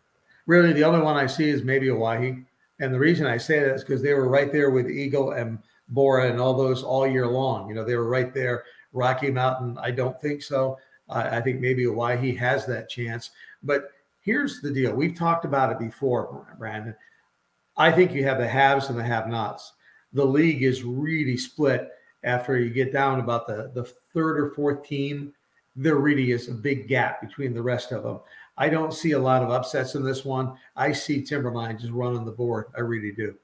Really, 0.46 0.72
the 0.72 0.84
only 0.84 1.00
one 1.00 1.16
I 1.16 1.26
see 1.26 1.48
is 1.48 1.64
maybe 1.64 1.90
Owyhee. 1.90 2.44
And 2.78 2.94
the 2.94 3.00
reason 3.00 3.26
I 3.26 3.36
say 3.36 3.58
that 3.58 3.74
is 3.74 3.82
because 3.82 4.00
they 4.00 4.14
were 4.14 4.28
right 4.28 4.52
there 4.52 4.70
with 4.70 4.88
Eagle 4.88 5.32
and 5.32 5.58
Borah 5.88 6.30
and 6.30 6.40
all 6.40 6.54
those 6.54 6.82
all 6.82 7.06
year 7.06 7.26
long. 7.26 7.68
You 7.68 7.74
know, 7.74 7.84
they 7.84 7.96
were 7.96 8.08
right 8.08 8.32
there. 8.32 8.64
Rocky 8.92 9.30
Mountain, 9.30 9.76
I 9.80 9.90
don't 9.90 10.20
think 10.20 10.42
so. 10.42 10.78
I 11.08 11.40
think 11.40 11.60
maybe 11.60 11.86
Owyhee 11.86 12.34
has 12.36 12.64
that 12.66 12.88
chance. 12.88 13.32
But 13.62 13.90
here's 14.22 14.60
the 14.60 14.70
deal. 14.70 14.94
We've 14.94 15.16
talked 15.16 15.44
about 15.44 15.70
it 15.70 15.78
before, 15.78 16.54
Brandon. 16.58 16.94
I 17.76 17.92
think 17.92 18.12
you 18.12 18.24
have 18.24 18.38
the 18.38 18.48
haves 18.48 18.88
and 18.88 18.98
the 18.98 19.02
have-nots. 19.04 19.72
The 20.12 20.24
league 20.24 20.62
is 20.62 20.84
really 20.84 21.36
split 21.36 21.90
after 22.22 22.58
you 22.58 22.70
get 22.70 22.92
down 22.92 23.20
about 23.20 23.46
the, 23.46 23.70
the 23.74 23.84
third 23.84 24.38
or 24.38 24.50
fourth 24.50 24.84
team. 24.84 25.34
There 25.76 25.96
really 25.96 26.30
is 26.30 26.48
a 26.48 26.54
big 26.54 26.88
gap 26.88 27.20
between 27.20 27.52
the 27.52 27.62
rest 27.62 27.92
of 27.92 28.04
them. 28.04 28.20
I 28.56 28.68
don't 28.68 28.94
see 28.94 29.12
a 29.12 29.18
lot 29.18 29.42
of 29.42 29.50
upsets 29.50 29.96
in 29.96 30.04
this 30.04 30.24
one. 30.24 30.56
I 30.76 30.92
see 30.92 31.20
Timberline 31.20 31.78
just 31.78 31.92
running 31.92 32.24
the 32.24 32.30
board. 32.30 32.66
I 32.76 32.80
really 32.80 33.10
do. 33.10 33.34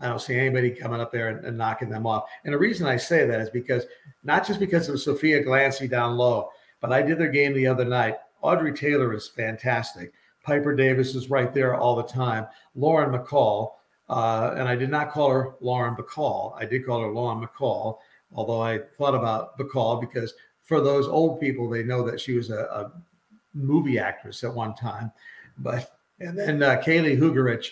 I 0.00 0.08
don't 0.08 0.20
see 0.20 0.36
anybody 0.36 0.70
coming 0.70 1.00
up 1.00 1.12
there 1.12 1.28
and, 1.28 1.44
and, 1.44 1.56
knocking 1.56 1.88
them 1.88 2.06
off. 2.06 2.24
And 2.44 2.52
the 2.52 2.58
reason 2.58 2.86
I 2.86 2.96
say 2.96 3.26
that 3.26 3.40
is 3.40 3.50
because 3.50 3.84
not 4.24 4.46
just 4.46 4.58
because 4.58 4.88
of 4.88 5.00
Sophia 5.00 5.42
Glancy 5.42 5.88
down 5.88 6.16
low, 6.16 6.50
but 6.80 6.92
I 6.92 7.00
did 7.00 7.18
their 7.18 7.30
game 7.30 7.54
the 7.54 7.66
other 7.66 7.84
night. 7.84 8.16
Audrey 8.42 8.72
Taylor 8.72 9.14
is 9.14 9.28
fantastic. 9.28 10.12
Piper 10.42 10.74
Davis 10.74 11.14
is 11.14 11.30
right 11.30 11.54
there 11.54 11.74
all 11.74 11.96
the 11.96 12.02
time. 12.02 12.46
Lauren 12.74 13.18
McCall, 13.18 13.72
uh, 14.10 14.54
and 14.56 14.68
I 14.68 14.76
did 14.76 14.90
not 14.90 15.10
call 15.10 15.30
her 15.30 15.54
Lauren 15.60 15.96
McCall. 15.96 16.54
I 16.60 16.66
did 16.66 16.84
call 16.84 17.00
her 17.00 17.10
Lauren 17.10 17.46
McCall, 17.46 17.98
although 18.34 18.60
I 18.60 18.80
thought 18.98 19.14
about 19.14 19.58
McCall 19.58 20.00
because 20.00 20.34
for 20.62 20.80
those 20.80 21.06
old 21.06 21.40
people, 21.40 21.70
they 21.70 21.82
know 21.82 22.02
that 22.02 22.20
she 22.20 22.36
was 22.36 22.50
a, 22.50 22.64
a 22.64 22.92
movie 23.54 23.98
actress 23.98 24.44
at 24.44 24.52
one 24.52 24.74
time. 24.74 25.10
But 25.58 25.98
and 26.20 26.38
then 26.38 26.62
uh, 26.62 26.82
Kaylee 26.84 27.18
Hugerich 27.18 27.70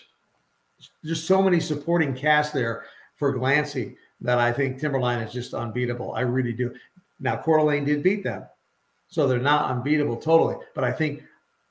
just 1.04 1.26
so 1.26 1.42
many 1.42 1.60
supporting 1.60 2.14
cast 2.14 2.52
there 2.52 2.84
for 3.16 3.34
Glancy 3.34 3.96
that 4.20 4.38
I 4.38 4.52
think 4.52 4.78
Timberline 4.78 5.20
is 5.20 5.32
just 5.32 5.54
unbeatable. 5.54 6.12
I 6.14 6.20
really 6.20 6.52
do. 6.52 6.74
Now, 7.20 7.36
Coeur 7.36 7.58
d'Alene 7.58 7.84
did 7.84 8.02
beat 8.02 8.24
them, 8.24 8.44
so 9.08 9.26
they're 9.26 9.38
not 9.38 9.70
unbeatable 9.70 10.16
totally. 10.16 10.56
But 10.74 10.84
I 10.84 10.92
think 10.92 11.22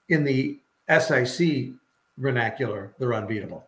in 0.10 0.24
the 0.24 0.60
SIC 0.90 1.72
vernacular, 2.18 2.94
they're 3.00 3.14
unbeatable. 3.14 3.66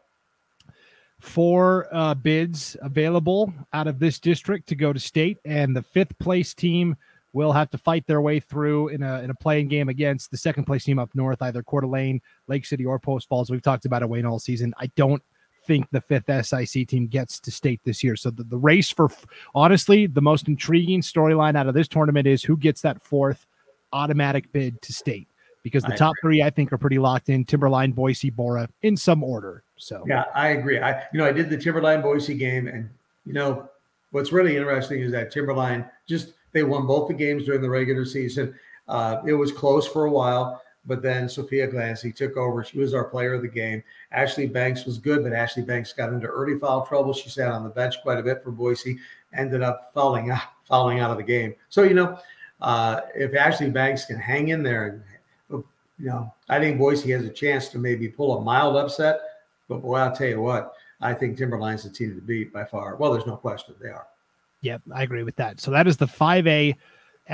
Four 1.19 1.87
uh, 1.91 2.13
bids 2.15 2.75
available 2.81 3.53
out 3.71 3.87
of 3.87 3.97
this 3.99 4.19
district 4.19 4.67
to 4.67 4.75
go 4.75 4.91
to 4.91 4.99
state, 4.99 5.37
and 5.45 5.75
the 5.75 5.81
fifth 5.81 6.17
place 6.19 6.53
team 6.53 6.97
will 7.31 7.51
have 7.51 7.69
to 7.71 7.77
fight 7.77 8.05
their 8.07 8.21
way 8.21 8.39
through 8.39 8.89
in 8.89 9.01
a 9.01 9.21
in 9.21 9.29
a 9.29 9.35
play-in 9.35 9.67
game 9.67 9.89
against 9.89 10.31
the 10.31 10.37
second 10.37 10.65
place 10.65 10.83
team 10.83 10.99
up 10.99 11.09
north, 11.15 11.41
either 11.41 11.63
Coeur 11.63 11.81
d'Alene, 11.81 12.21
Lake 12.47 12.65
City, 12.65 12.85
or 12.85 12.99
Post 12.99 13.27
Falls. 13.27 13.49
We've 13.49 13.61
talked 13.61 13.85
about 13.85 14.01
it 14.01 14.09
Wayne 14.09 14.25
all 14.25 14.39
season. 14.39 14.73
I 14.77 14.87
don't 14.95 15.23
think 15.65 15.87
the 15.91 16.01
fifth 16.01 16.45
SIC 16.45 16.87
team 16.87 17.07
gets 17.07 17.39
to 17.41 17.51
state 17.51 17.81
this 17.83 18.03
year. 18.03 18.15
So 18.15 18.29
the, 18.29 18.43
the 18.43 18.57
race 18.57 18.89
for 18.89 19.09
honestly, 19.55 20.07
the 20.07 20.21
most 20.21 20.47
intriguing 20.47 21.01
storyline 21.01 21.55
out 21.55 21.67
of 21.67 21.73
this 21.73 21.87
tournament 21.87 22.27
is 22.27 22.43
who 22.43 22.57
gets 22.57 22.81
that 22.81 23.01
fourth 23.01 23.45
automatic 23.91 24.51
bid 24.51 24.81
to 24.81 24.93
state 24.93 25.27
because 25.63 25.83
the 25.83 25.93
I 25.93 25.95
top 25.95 26.13
agree. 26.19 26.37
three 26.37 26.43
I 26.43 26.49
think 26.49 26.73
are 26.73 26.77
pretty 26.77 26.99
locked 26.99 27.29
in 27.29 27.45
Timberline, 27.45 27.91
Boise, 27.91 28.29
Borah 28.29 28.67
in 28.81 28.97
some 28.97 29.23
order. 29.23 29.63
So 29.77 30.03
yeah, 30.07 30.25
I 30.35 30.49
agree. 30.49 30.79
I 30.79 31.03
you 31.13 31.19
know 31.19 31.25
I 31.25 31.31
did 31.31 31.49
the 31.49 31.57
Timberline 31.57 32.01
Boise 32.01 32.35
game, 32.35 32.67
and 32.67 32.89
you 33.25 33.33
know 33.33 33.69
what's 34.11 34.31
really 34.31 34.55
interesting 34.55 35.01
is 35.01 35.11
that 35.13 35.31
Timberline 35.31 35.89
just 36.07 36.33
they 36.51 36.63
won 36.63 36.85
both 36.85 37.07
the 37.07 37.13
games 37.13 37.45
during 37.45 37.61
the 37.61 37.69
regular 37.69 38.05
season. 38.05 38.53
Uh, 38.87 39.21
it 39.25 39.33
was 39.33 39.51
close 39.51 39.87
for 39.87 40.05
a 40.05 40.11
while. 40.11 40.61
But 40.85 41.01
then 41.01 41.29
Sophia 41.29 41.67
Glancy 41.67 42.13
took 42.13 42.35
over. 42.35 42.63
She 42.63 42.77
was 42.77 42.93
our 42.93 43.05
player 43.05 43.33
of 43.33 43.41
the 43.41 43.47
game. 43.47 43.81
Ashley 44.11 44.47
Banks 44.47 44.85
was 44.85 44.97
good, 44.97 45.23
but 45.23 45.31
Ashley 45.31 45.63
Banks 45.63 45.93
got 45.93 46.11
into 46.11 46.27
early 46.27 46.59
foul 46.59 46.85
trouble. 46.85 47.13
She 47.13 47.29
sat 47.29 47.49
on 47.49 47.63
the 47.63 47.69
bench 47.69 47.95
quite 48.01 48.19
a 48.19 48.23
bit 48.23 48.43
for 48.43 48.51
Boise, 48.51 48.99
ended 49.33 49.61
up 49.61 49.91
fouling 49.93 50.29
out, 50.29 50.41
fouling 50.67 50.99
out 50.99 51.11
of 51.11 51.17
the 51.17 51.23
game. 51.23 51.55
So, 51.69 51.83
you 51.83 51.93
know, 51.93 52.19
uh, 52.61 53.01
if 53.15 53.33
Ashley 53.33 53.69
Banks 53.69 54.05
can 54.05 54.19
hang 54.19 54.49
in 54.49 54.61
there 54.61 54.87
and 54.87 55.03
you 55.99 56.09
know, 56.09 56.33
I 56.49 56.59
think 56.59 56.77
Boise 56.77 57.11
has 57.11 57.23
a 57.23 57.29
chance 57.29 57.69
to 57.69 57.77
maybe 57.77 58.07
pull 58.07 58.37
a 58.37 58.41
mild 58.41 58.75
upset. 58.75 59.21
But 59.69 59.81
boy, 59.81 59.97
I'll 59.97 60.15
tell 60.15 60.27
you 60.27 60.41
what, 60.41 60.73
I 61.01 61.13
think 61.13 61.37
Timberline's 61.37 61.83
the 61.83 61.89
team 61.89 62.15
to 62.15 62.21
beat 62.21 62.51
by 62.51 62.65
far. 62.65 62.95
Well, 62.95 63.13
there's 63.13 63.25
no 63.25 63.37
question 63.37 63.75
they 63.81 63.89
are. 63.89 64.07
Yep, 64.61 64.81
I 64.93 65.03
agree 65.03 65.23
with 65.23 65.35
that. 65.37 65.59
So 65.59 65.71
that 65.71 65.87
is 65.87 65.97
the 65.97 66.05
5A 66.05 66.75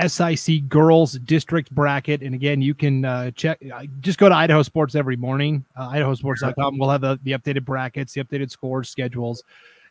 SIC 0.06 0.68
girls 0.68 1.14
district 1.14 1.70
bracket. 1.74 2.22
And 2.22 2.34
again, 2.34 2.62
you 2.62 2.74
can 2.74 3.04
uh, 3.04 3.30
check, 3.32 3.58
uh, 3.74 3.84
just 4.00 4.18
go 4.18 4.28
to 4.28 4.34
Idaho 4.34 4.62
Sports 4.62 4.94
every 4.94 5.16
morning, 5.16 5.64
uh, 5.76 5.90
idahosports.com. 5.90 6.78
We'll 6.78 6.90
have 6.90 7.00
the, 7.00 7.18
the 7.22 7.32
updated 7.32 7.64
brackets, 7.64 8.12
the 8.12 8.22
updated 8.22 8.50
scores, 8.50 8.88
schedules, 8.88 9.42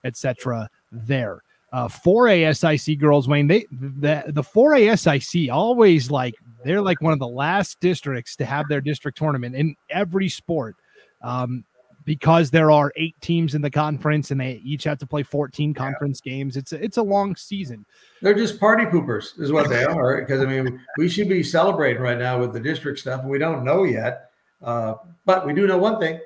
etc. 0.03 0.69
there. 0.91 1.43
Uh, 1.71 1.87
4A 1.87 2.79
SIC 2.79 2.97
girls, 2.97 3.27
Wayne, 3.27 3.47
they 3.47 3.65
the, 3.71 4.23
the 4.27 4.41
4A 4.41 4.97
SIC 4.97 5.53
always 5.53 6.09
like 6.09 6.33
they're 6.63 6.81
like 6.81 6.99
one 7.01 7.13
of 7.13 7.19
the 7.19 7.27
last 7.27 7.79
districts 7.79 8.35
to 8.37 8.45
have 8.45 8.67
their 8.67 8.81
district 8.81 9.17
tournament 9.17 9.55
in 9.55 9.75
every 9.91 10.29
sport. 10.29 10.75
Um, 11.21 11.63
because 12.09 12.49
there 12.49 12.71
are 12.71 12.91
eight 12.95 13.13
teams 13.21 13.53
in 13.53 13.61
the 13.61 13.69
conference 13.69 14.31
and 14.31 14.41
they 14.41 14.53
each 14.63 14.83
have 14.83 14.97
to 14.97 15.05
play 15.05 15.21
14 15.21 15.75
conference 15.75 16.19
yeah. 16.25 16.31
games. 16.31 16.57
It's 16.57 16.73
a, 16.73 16.83
it's 16.83 16.97
a 16.97 17.03
long 17.03 17.35
season. 17.35 17.85
They're 18.23 18.33
just 18.33 18.59
party 18.59 18.85
poopers, 18.85 19.39
is 19.39 19.51
what 19.51 19.69
they 19.69 19.83
are. 19.85 20.19
Because 20.19 20.41
I 20.41 20.47
mean, 20.47 20.81
we 20.97 21.07
should 21.07 21.29
be 21.29 21.43
celebrating 21.43 22.01
right 22.01 22.17
now 22.17 22.39
with 22.39 22.51
the 22.51 22.59
district 22.59 22.97
stuff, 22.97 23.21
and 23.21 23.29
we 23.29 23.37
don't 23.37 23.63
know 23.63 23.83
yet. 23.83 24.31
Uh, 24.59 24.95
but 25.27 25.45
we 25.45 25.53
do 25.53 25.67
know 25.67 25.77
one 25.77 25.99
thing: 25.99 26.19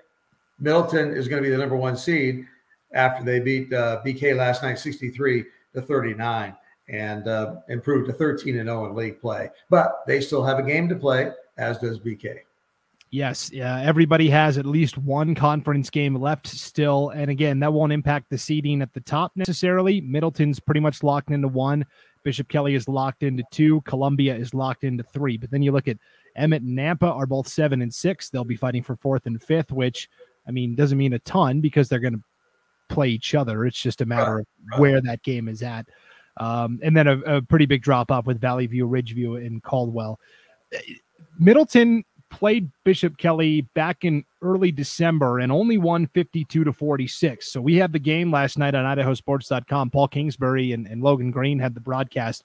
Middleton 0.58 1.12
is 1.12 1.28
going 1.28 1.44
to 1.44 1.46
be 1.46 1.54
the 1.54 1.60
number 1.60 1.76
one 1.76 1.98
seed 1.98 2.48
after 2.94 3.26
they 3.26 3.42
beat 3.42 3.74
uh, 3.74 4.00
BK 4.06 4.38
last 4.38 4.64
night, 4.64 4.80
63 4.80 5.44
to 5.74 5.82
39 5.82 6.56
and 6.88 7.28
uh, 7.28 7.56
improved 7.68 8.08
to 8.08 8.14
13 8.14 8.58
and 8.58 8.70
0 8.70 8.86
in 8.86 8.96
league 8.96 9.20
play. 9.20 9.50
But 9.70 10.04
they 10.08 10.22
still 10.22 10.46
have 10.46 10.60
a 10.60 10.64
game 10.64 10.88
to 10.88 10.96
play, 10.96 11.32
as 11.58 11.78
does 11.78 12.00
BK. 12.00 12.40
Yes, 13.14 13.52
yeah, 13.54 13.80
everybody 13.80 14.28
has 14.32 14.58
at 14.58 14.66
least 14.66 14.98
one 14.98 15.36
conference 15.36 15.92
game 15.92 16.16
left 16.16 16.48
still, 16.48 17.10
and 17.10 17.30
again, 17.30 17.60
that 17.60 17.72
won't 17.72 17.94
impact 17.94 18.32
the 18.32 18.40
seeding 18.40 18.82
at 18.82 18.92
the 18.92 19.02
top 19.02 19.32
necessarily. 19.36 20.02
Middleton's 20.02 20.60
pretty 20.60 20.80
much 20.80 21.04
locked 21.04 21.30
into 21.30 21.48
one. 21.48 21.86
Bishop 22.24 22.50
Kelly 22.50 22.74
is 22.74 22.88
locked 22.88 23.22
into 23.22 23.44
two. 23.52 23.82
Columbia 23.82 24.36
is 24.36 24.56
locked 24.56 24.84
into 24.84 25.04
three. 25.04 25.38
But 25.38 25.52
then 25.52 25.62
you 25.62 25.72
look 25.72 25.88
at 25.88 26.00
Emmett 26.36 26.64
and 26.64 26.76
Nampa 26.76 27.04
are 27.04 27.28
both 27.28 27.48
seven 27.48 27.84
and 27.84 27.94
six. 27.94 28.32
They'll 28.32 28.44
be 28.44 28.56
fighting 28.56 28.82
for 28.82 28.96
fourth 28.96 29.28
and 29.28 29.40
fifth, 29.40 29.72
which 29.72 30.10
I 30.48 30.52
mean 30.52 30.74
doesn't 30.74 30.98
mean 30.98 31.14
a 31.14 31.20
ton 31.20 31.62
because 31.62 31.90
they're 31.90 32.00
going 32.00 32.16
to 32.16 32.24
play 32.90 33.10
each 33.10 33.36
other. 33.36 33.68
It's 33.68 33.80
just 33.80 34.02
a 34.02 34.08
matter 34.08 34.40
of 34.40 34.48
where 34.80 35.02
that 35.02 35.22
game 35.22 35.48
is 35.50 35.62
at. 35.62 35.86
Um, 36.38 36.80
and 36.82 36.98
then 36.98 37.06
a, 37.06 37.20
a, 37.20 37.42
pretty 37.44 37.68
big 37.68 37.84
drop 37.84 38.10
off 38.10 38.26
with 38.26 38.42
Valley 38.42 38.66
View, 38.66 38.88
Ridgeview, 38.88 39.46
and 39.46 39.62
Caldwell. 39.62 40.20
Middleton 41.38 42.04
played 42.34 42.72
Bishop 42.84 43.18
Kelly 43.18 43.62
back 43.76 44.04
in 44.04 44.26
early 44.42 44.72
December 44.72 45.40
and 45.40 45.52
only 45.52 45.78
won 45.78 46.08
52 46.08 46.64
to 46.64 46.74
46. 46.74 47.48
So 47.48 47.62
we 47.62 47.76
had 47.76 47.94
the 47.94 48.00
game 48.00 48.32
last 48.32 48.58
night 48.58 48.74
on 48.74 48.86
idahosports.com. 48.98 49.92
Paul 49.92 50.08
Kingsbury 50.08 50.72
and, 50.72 50.88
and 50.88 51.04
Logan 51.04 51.30
Green 51.30 51.60
had 51.60 51.76
the 51.76 51.80
broadcast. 51.80 52.44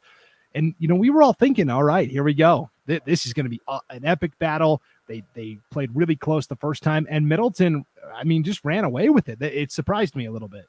And, 0.54 0.75
you 0.78 0.88
know, 0.88 0.95
we 0.95 1.09
were 1.09 1.23
all 1.23 1.33
thinking, 1.33 1.71
all 1.71 1.83
right, 1.83 2.09
here 2.11 2.23
we 2.23 2.35
go. 2.35 2.68
This 2.87 3.25
is 3.26 3.33
going 3.33 3.45
to 3.47 3.50
be 3.50 3.61
an 3.90 4.04
epic 4.04 4.38
battle. 4.38 4.83
They, 5.07 5.23
they 5.35 5.59
played 5.71 5.90
really 5.95 6.16
close 6.16 6.47
the 6.47 6.57
first 6.57 6.83
time. 6.83 7.07
And 7.09 7.26
Middleton, 7.26 7.87
I 8.14 8.25
mean, 8.25 8.45
just 8.45 8.64
ran 8.64 8.85
away 8.85 9.09
with 9.09 9.28
it. 9.30 9.40
It 9.40 9.73
surprised 9.73 10.14
me 10.14 10.26
a 10.26 10.30
little 10.30 10.49
bit. 10.49 10.66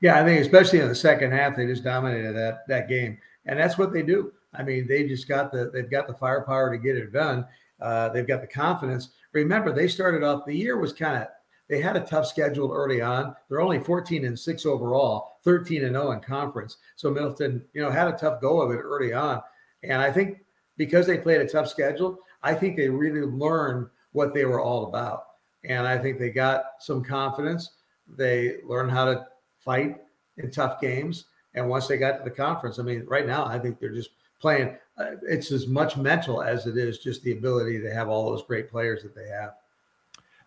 Yeah, 0.00 0.20
I 0.20 0.24
think 0.24 0.40
especially 0.40 0.78
in 0.78 0.88
the 0.88 0.94
second 0.94 1.32
half, 1.32 1.56
they 1.56 1.66
just 1.66 1.84
dominated 1.84 2.34
that 2.34 2.66
that 2.68 2.88
game, 2.88 3.18
and 3.46 3.58
that's 3.58 3.76
what 3.76 3.92
they 3.92 4.02
do. 4.02 4.32
I 4.54 4.62
mean, 4.62 4.86
they 4.88 5.06
just 5.06 5.28
got 5.28 5.52
the 5.52 5.70
they've 5.72 5.90
got 5.90 6.06
the 6.06 6.14
firepower 6.14 6.70
to 6.70 6.78
get 6.78 6.96
it 6.96 7.12
done. 7.12 7.46
Uh, 7.80 8.08
they've 8.08 8.26
got 8.26 8.40
the 8.40 8.46
confidence. 8.46 9.10
Remember, 9.32 9.72
they 9.72 9.88
started 9.88 10.22
off 10.22 10.44
the 10.44 10.56
year 10.56 10.78
was 10.78 10.92
kind 10.92 11.22
of 11.22 11.28
they 11.68 11.80
had 11.80 11.96
a 11.96 12.00
tough 12.00 12.26
schedule 12.26 12.72
early 12.72 13.00
on. 13.00 13.34
They're 13.48 13.60
only 13.60 13.78
14 13.78 14.24
and 14.24 14.38
six 14.38 14.66
overall, 14.66 15.38
13 15.44 15.84
and 15.84 15.94
0 15.94 16.10
in 16.12 16.20
conference. 16.20 16.78
So 16.96 17.10
Middleton, 17.10 17.64
you 17.72 17.80
know, 17.80 17.90
had 17.90 18.08
a 18.08 18.16
tough 18.18 18.40
go 18.40 18.60
of 18.60 18.72
it 18.72 18.80
early 18.80 19.12
on, 19.12 19.40
and 19.82 20.02
I 20.02 20.10
think 20.10 20.38
because 20.76 21.06
they 21.06 21.18
played 21.18 21.40
a 21.40 21.48
tough 21.48 21.68
schedule, 21.68 22.18
I 22.42 22.54
think 22.54 22.76
they 22.76 22.88
really 22.88 23.20
learned 23.20 23.88
what 24.12 24.34
they 24.34 24.44
were 24.44 24.60
all 24.60 24.86
about, 24.86 25.24
and 25.64 25.86
I 25.86 25.96
think 25.96 26.18
they 26.18 26.30
got 26.30 26.64
some 26.80 27.04
confidence. 27.04 27.70
They 28.16 28.56
learned 28.64 28.90
how 28.90 29.04
to 29.04 29.26
fight 29.60 29.98
in 30.38 30.50
tough 30.50 30.80
games. 30.80 31.26
And 31.54 31.68
once 31.68 31.86
they 31.86 31.98
got 31.98 32.18
to 32.18 32.24
the 32.24 32.30
conference, 32.30 32.78
I 32.78 32.82
mean, 32.82 33.04
right 33.06 33.26
now, 33.26 33.44
I 33.44 33.58
think 33.58 33.78
they're 33.78 33.94
just 33.94 34.10
playing. 34.40 34.76
Uh, 35.00 35.16
it's 35.22 35.50
as 35.50 35.66
much 35.66 35.96
mental 35.96 36.42
as 36.42 36.66
it 36.66 36.76
is 36.76 36.98
just 36.98 37.22
the 37.22 37.32
ability 37.32 37.80
to 37.80 37.92
have 37.92 38.08
all 38.08 38.30
those 38.30 38.42
great 38.42 38.70
players 38.70 39.02
that 39.02 39.14
they 39.14 39.28
have. 39.28 39.54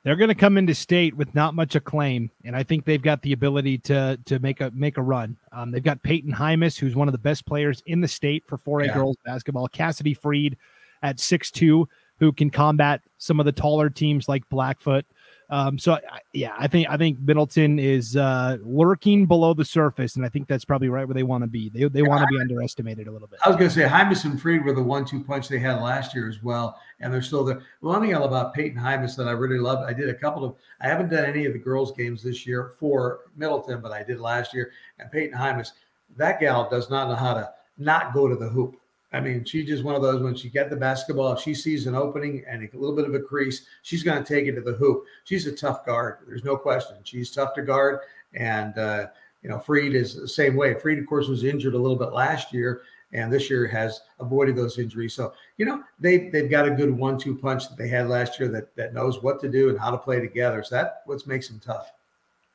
They're 0.03 0.17
going 0.17 0.29
to 0.29 0.35
come 0.35 0.57
into 0.57 0.75
state 0.75 1.15
with 1.15 1.33
not 1.33 1.55
much 1.55 1.75
acclaim, 1.75 2.29
and 2.43 2.55
I 2.55 2.63
think 2.63 2.83
they've 2.83 3.01
got 3.01 3.21
the 3.21 3.31
ability 3.31 3.77
to 3.79 4.19
to 4.25 4.39
make 4.39 4.59
a 4.59 4.69
make 4.71 4.97
a 4.97 5.01
run. 5.01 5.37
Um, 5.53 5.71
they've 5.71 5.83
got 5.83 6.03
Peyton 6.03 6.31
Hymus, 6.31 6.77
who's 6.77 6.95
one 6.95 7.07
of 7.07 7.13
the 7.13 7.17
best 7.17 7.45
players 7.45 7.81
in 7.85 8.01
the 8.01 8.07
state 8.07 8.43
for 8.45 8.57
4A 8.57 8.87
yeah. 8.87 8.93
girls 8.93 9.15
basketball. 9.25 9.67
Cassidy 9.69 10.13
Freed 10.13 10.57
at 11.01 11.21
six 11.21 11.49
two, 11.49 11.87
who 12.19 12.33
can 12.33 12.49
combat 12.49 13.01
some 13.17 13.39
of 13.39 13.45
the 13.45 13.51
taller 13.53 13.89
teams 13.89 14.27
like 14.27 14.47
Blackfoot. 14.49 15.05
Um, 15.53 15.77
so 15.77 15.99
yeah, 16.31 16.55
I 16.57 16.67
think 16.67 16.89
I 16.89 16.97
think 16.97 17.19
Middleton 17.19 17.77
is 17.77 18.17
uh, 18.17 18.57
lurking 18.63 19.27
below 19.27 19.53
the 19.53 19.63
surface, 19.63 20.15
and 20.15 20.25
I 20.25 20.29
think 20.29 20.47
that's 20.47 20.65
probably 20.65 20.89
right 20.89 21.07
where 21.07 21.13
they 21.13 21.21
want 21.21 21.43
to 21.43 21.47
be. 21.47 21.69
They 21.69 21.83
they 21.87 22.01
want 22.01 22.21
to 22.21 22.27
be 22.27 22.41
underestimated 22.41 23.07
a 23.07 23.11
little 23.11 23.27
bit. 23.27 23.37
I 23.45 23.49
was 23.49 23.57
going 23.57 23.69
to 23.69 23.75
say 23.75 23.83
Hymus 23.83 24.25
and 24.25 24.41
Freed 24.41 24.65
were 24.65 24.73
the 24.73 24.81
one-two 24.81 25.23
punch 25.23 25.49
they 25.49 25.59
had 25.59 25.79
last 25.79 26.15
year 26.15 26.27
as 26.27 26.41
well, 26.41 26.79
and 27.01 27.13
they're 27.13 27.21
still 27.21 27.43
there. 27.43 27.61
One 27.81 28.01
thing 28.01 28.13
about 28.15 28.55
Peyton 28.55 28.81
Hymus 28.81 29.15
that 29.15 29.27
I 29.27 29.31
really 29.33 29.59
loved, 29.59 29.87
I 29.87 29.93
did 29.93 30.09
a 30.09 30.15
couple 30.15 30.43
of. 30.43 30.55
I 30.81 30.87
haven't 30.87 31.09
done 31.09 31.23
any 31.23 31.45
of 31.45 31.53
the 31.53 31.59
girls' 31.59 31.91
games 31.91 32.23
this 32.23 32.47
year 32.47 32.73
for 32.79 33.19
Middleton, 33.35 33.79
but 33.79 33.91
I 33.91 34.01
did 34.01 34.19
last 34.19 34.55
year. 34.55 34.71
And 34.97 35.11
Peyton 35.11 35.37
Hymus, 35.37 35.73
that 36.17 36.39
gal 36.39 36.67
does 36.67 36.89
not 36.89 37.09
know 37.09 37.15
how 37.15 37.35
to 37.35 37.53
not 37.77 38.11
go 38.11 38.27
to 38.27 38.35
the 38.35 38.49
hoop. 38.49 38.77
I 39.13 39.19
mean, 39.19 39.45
she's 39.45 39.67
just 39.67 39.83
one 39.83 39.95
of 39.95 40.01
those 40.01 40.23
when 40.23 40.33
she 40.33 40.49
get 40.49 40.71
the 40.71 40.75
basketball, 40.75 41.33
if 41.33 41.39
she 41.39 41.53
sees 41.53 41.85
an 41.85 41.95
opening 41.95 42.43
and 42.47 42.63
a 42.63 42.77
little 42.77 42.95
bit 42.95 43.05
of 43.05 43.13
a 43.13 43.19
crease, 43.19 43.65
she's 43.83 44.01
going 44.01 44.21
to 44.21 44.27
take 44.27 44.47
it 44.47 44.55
to 44.55 44.61
the 44.61 44.73
hoop. 44.73 45.05
She's 45.23 45.45
a 45.45 45.51
tough 45.51 45.85
guard. 45.85 46.17
There's 46.27 46.43
no 46.43 46.57
question. 46.57 46.97
She's 47.03 47.29
tough 47.29 47.53
to 47.53 47.61
guard. 47.61 47.99
And, 48.33 48.75
uh, 48.77 49.07
you 49.43 49.49
know, 49.49 49.59
Freed 49.59 49.93
is 49.93 50.15
the 50.15 50.27
same 50.27 50.55
way. 50.55 50.73
Freed, 50.73 50.97
of 50.97 51.05
course, 51.05 51.27
was 51.27 51.43
injured 51.43 51.75
a 51.75 51.77
little 51.77 51.97
bit 51.97 52.11
last 52.11 52.53
year 52.53 52.81
and 53.11 53.31
this 53.31 53.49
year 53.49 53.67
has 53.67 54.01
avoided 54.19 54.55
those 54.55 54.79
injuries. 54.79 55.13
So, 55.13 55.33
you 55.57 55.65
know, 55.65 55.83
they, 55.99 56.29
they've 56.29 56.49
got 56.49 56.67
a 56.67 56.71
good 56.71 56.89
one 56.89 57.19
two 57.19 57.35
punch 57.35 57.69
that 57.69 57.77
they 57.77 57.87
had 57.87 58.09
last 58.09 58.39
year 58.39 58.49
that, 58.49 58.75
that 58.75 58.95
knows 58.95 59.21
what 59.21 59.39
to 59.41 59.49
do 59.49 59.69
and 59.69 59.79
how 59.79 59.91
to 59.91 59.97
play 59.97 60.19
together. 60.19 60.63
So 60.63 60.75
that 60.75 61.03
what 61.05 61.25
makes 61.27 61.47
them 61.47 61.59
tough. 61.59 61.91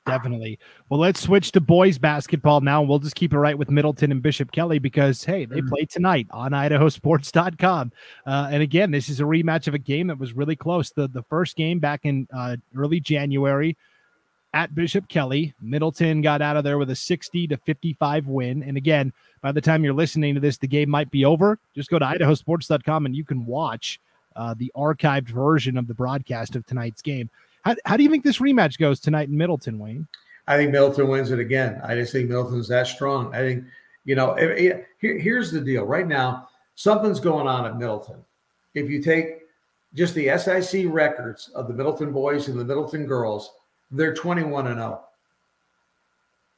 Definitely. 0.08 0.58
Well, 0.88 1.00
let's 1.00 1.20
switch 1.20 1.52
to 1.52 1.60
boys 1.60 1.98
basketball 1.98 2.60
now. 2.60 2.82
We'll 2.82 2.98
just 2.98 3.14
keep 3.14 3.32
it 3.32 3.38
right 3.38 3.56
with 3.56 3.70
Middleton 3.70 4.10
and 4.10 4.22
Bishop 4.22 4.52
Kelly 4.52 4.78
because, 4.78 5.24
hey, 5.24 5.44
they 5.44 5.58
mm-hmm. 5.58 5.68
play 5.68 5.84
tonight 5.84 6.26
on 6.30 6.52
idahosports.com. 6.52 7.92
Uh, 8.26 8.48
and 8.50 8.62
again, 8.62 8.90
this 8.90 9.08
is 9.08 9.20
a 9.20 9.24
rematch 9.24 9.68
of 9.68 9.74
a 9.74 9.78
game 9.78 10.06
that 10.08 10.18
was 10.18 10.32
really 10.32 10.56
close. 10.56 10.90
The, 10.90 11.08
the 11.08 11.22
first 11.24 11.56
game 11.56 11.78
back 11.78 12.00
in 12.04 12.26
uh, 12.34 12.56
early 12.76 13.00
January 13.00 13.76
at 14.54 14.74
Bishop 14.74 15.08
Kelly, 15.08 15.54
Middleton 15.60 16.22
got 16.22 16.40
out 16.40 16.56
of 16.56 16.64
there 16.64 16.78
with 16.78 16.90
a 16.90 16.96
60 16.96 17.48
to 17.48 17.56
55 17.58 18.26
win. 18.26 18.62
And 18.62 18.76
again, 18.76 19.12
by 19.42 19.52
the 19.52 19.60
time 19.60 19.84
you're 19.84 19.92
listening 19.92 20.34
to 20.34 20.40
this, 20.40 20.56
the 20.56 20.66
game 20.66 20.88
might 20.88 21.10
be 21.10 21.24
over. 21.24 21.58
Just 21.74 21.90
go 21.90 21.98
to 21.98 22.04
idahosports.com 22.04 23.06
and 23.06 23.14
you 23.14 23.24
can 23.24 23.44
watch 23.46 24.00
uh, 24.36 24.54
the 24.56 24.72
archived 24.76 25.28
version 25.28 25.76
of 25.76 25.86
the 25.86 25.94
broadcast 25.94 26.56
of 26.56 26.64
tonight's 26.64 27.02
game. 27.02 27.28
How, 27.64 27.74
how 27.84 27.96
do 27.96 28.02
you 28.02 28.10
think 28.10 28.24
this 28.24 28.38
rematch 28.38 28.78
goes 28.78 29.00
tonight 29.00 29.28
in 29.28 29.36
Middleton, 29.36 29.78
Wayne? 29.78 30.06
I 30.46 30.56
think 30.56 30.72
Middleton 30.72 31.08
wins 31.08 31.30
it 31.30 31.38
again. 31.38 31.80
I 31.84 31.94
just 31.94 32.12
think 32.12 32.28
Middleton's 32.28 32.68
that 32.68 32.86
strong. 32.86 33.34
I 33.34 33.38
think, 33.38 33.64
you 34.04 34.14
know, 34.14 34.34
it, 34.34 34.58
it, 34.58 34.86
here, 34.98 35.18
here's 35.18 35.50
the 35.52 35.60
deal. 35.60 35.84
Right 35.84 36.08
now, 36.08 36.48
something's 36.74 37.20
going 37.20 37.46
on 37.46 37.66
at 37.66 37.76
Middleton. 37.76 38.24
If 38.74 38.88
you 38.88 39.02
take 39.02 39.42
just 39.94 40.14
the 40.14 40.36
SIC 40.38 40.86
records 40.88 41.50
of 41.54 41.68
the 41.68 41.74
Middleton 41.74 42.12
boys 42.12 42.48
and 42.48 42.58
the 42.58 42.64
Middleton 42.64 43.06
girls, 43.06 43.52
they're 43.90 44.14
21 44.14 44.68
and 44.68 44.76
0. 44.76 45.04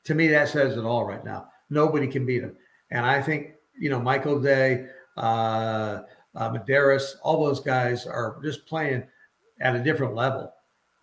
To 0.04 0.14
me, 0.14 0.28
that 0.28 0.49
says 0.49 0.76
it 0.76 0.85
all 0.85 1.04
right 1.04 1.25
now. 1.25 1.49
Nobody 1.69 2.07
can 2.07 2.25
beat 2.25 2.40
them. 2.40 2.57
And 2.90 3.04
I 3.04 3.21
think, 3.23 3.52
you 3.78 3.90
know, 3.90 4.00
Michael 4.00 4.40
Day, 4.40 4.87
uh, 5.16 6.02
uh, 6.35 6.50
Medeiros, 6.50 7.14
all 7.23 7.45
those 7.45 7.61
guys 7.61 8.07
are 8.07 8.38
just 8.42 8.66
playing 8.66 9.04
at 9.61 9.76
a 9.76 9.83
different 9.83 10.14
level. 10.14 10.52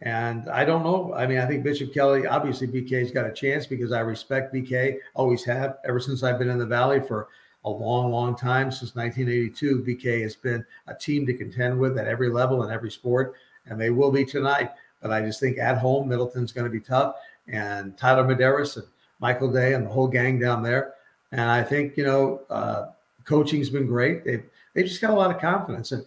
And 0.02 0.48
I 0.50 0.64
don't 0.64 0.84
know. 0.84 1.14
I 1.16 1.26
mean, 1.26 1.40
I 1.40 1.46
think 1.48 1.64
Bishop 1.64 1.94
Kelly, 1.94 2.28
obviously 2.28 2.68
BK's 2.68 3.12
got 3.12 3.26
a 3.26 3.34
chance 3.34 3.66
because 3.66 3.92
I 3.92 4.02
respect 4.02 4.54
BK, 4.54 4.98
always 5.16 5.44
have 5.46 5.78
ever 5.86 6.00
since 6.00 6.22
I've 6.22 6.38
been 6.38 6.50
in 6.50 6.60
the 6.60 6.66
Valley 6.66 7.00
for 7.00 7.30
a 7.66 7.70
long, 7.70 8.12
long 8.12 8.36
time 8.36 8.72
since 8.72 8.96
1982. 8.96 9.84
BK 9.84 10.22
has 10.22 10.36
been 10.36 10.64
a 10.88 10.94
team 10.94 11.26
to 11.26 11.34
contend 11.34 11.80
with 11.80 11.98
at 11.98 12.08
every 12.08 12.30
level 12.30 12.64
in 12.64 12.72
every 12.72 12.92
sport, 12.92 13.34
and 13.66 13.80
they 13.80 13.90
will 13.90 14.12
be 14.12 14.24
tonight. 14.24 14.72
But 15.02 15.12
I 15.12 15.22
just 15.22 15.40
think 15.40 15.58
at 15.58 15.80
home, 15.80 16.08
Middleton's 16.08 16.52
going 16.52 16.66
to 16.66 16.72
be 16.72 16.80
tough, 16.80 17.16
and 17.48 17.98
Tyler 17.98 18.24
Medeiros 18.24 18.78
and 18.78 18.86
Michael 19.20 19.52
Day 19.52 19.74
and 19.74 19.86
the 19.86 19.90
whole 19.90 20.08
gang 20.08 20.40
down 20.40 20.62
there. 20.62 20.94
And 21.32 21.42
I 21.42 21.64
think 21.64 21.98
you 21.98 22.06
know, 22.06 22.42
uh, 22.50 22.90
coaching's 23.26 23.70
been 23.70 23.88
great. 23.88 24.24
They've 24.24 24.44
they've 24.74 24.86
just 24.86 25.02
got 25.02 25.10
a 25.10 25.16
lot 25.16 25.32
of 25.32 25.42
confidence. 25.42 25.92
And 25.92 26.06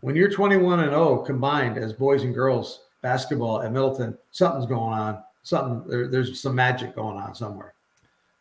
when 0.00 0.16
you're 0.16 0.30
21 0.30 0.80
and 0.80 0.90
0 0.90 1.18
combined 1.18 1.78
as 1.78 1.92
boys 1.92 2.22
and 2.22 2.34
girls 2.34 2.80
basketball 3.02 3.62
at 3.62 3.72
Middleton, 3.72 4.16
something's 4.30 4.66
going 4.66 4.92
on. 4.92 5.22
Something 5.42 5.88
there, 5.88 6.08
there's 6.08 6.40
some 6.40 6.54
magic 6.54 6.94
going 6.94 7.16
on 7.16 7.34
somewhere. 7.34 7.74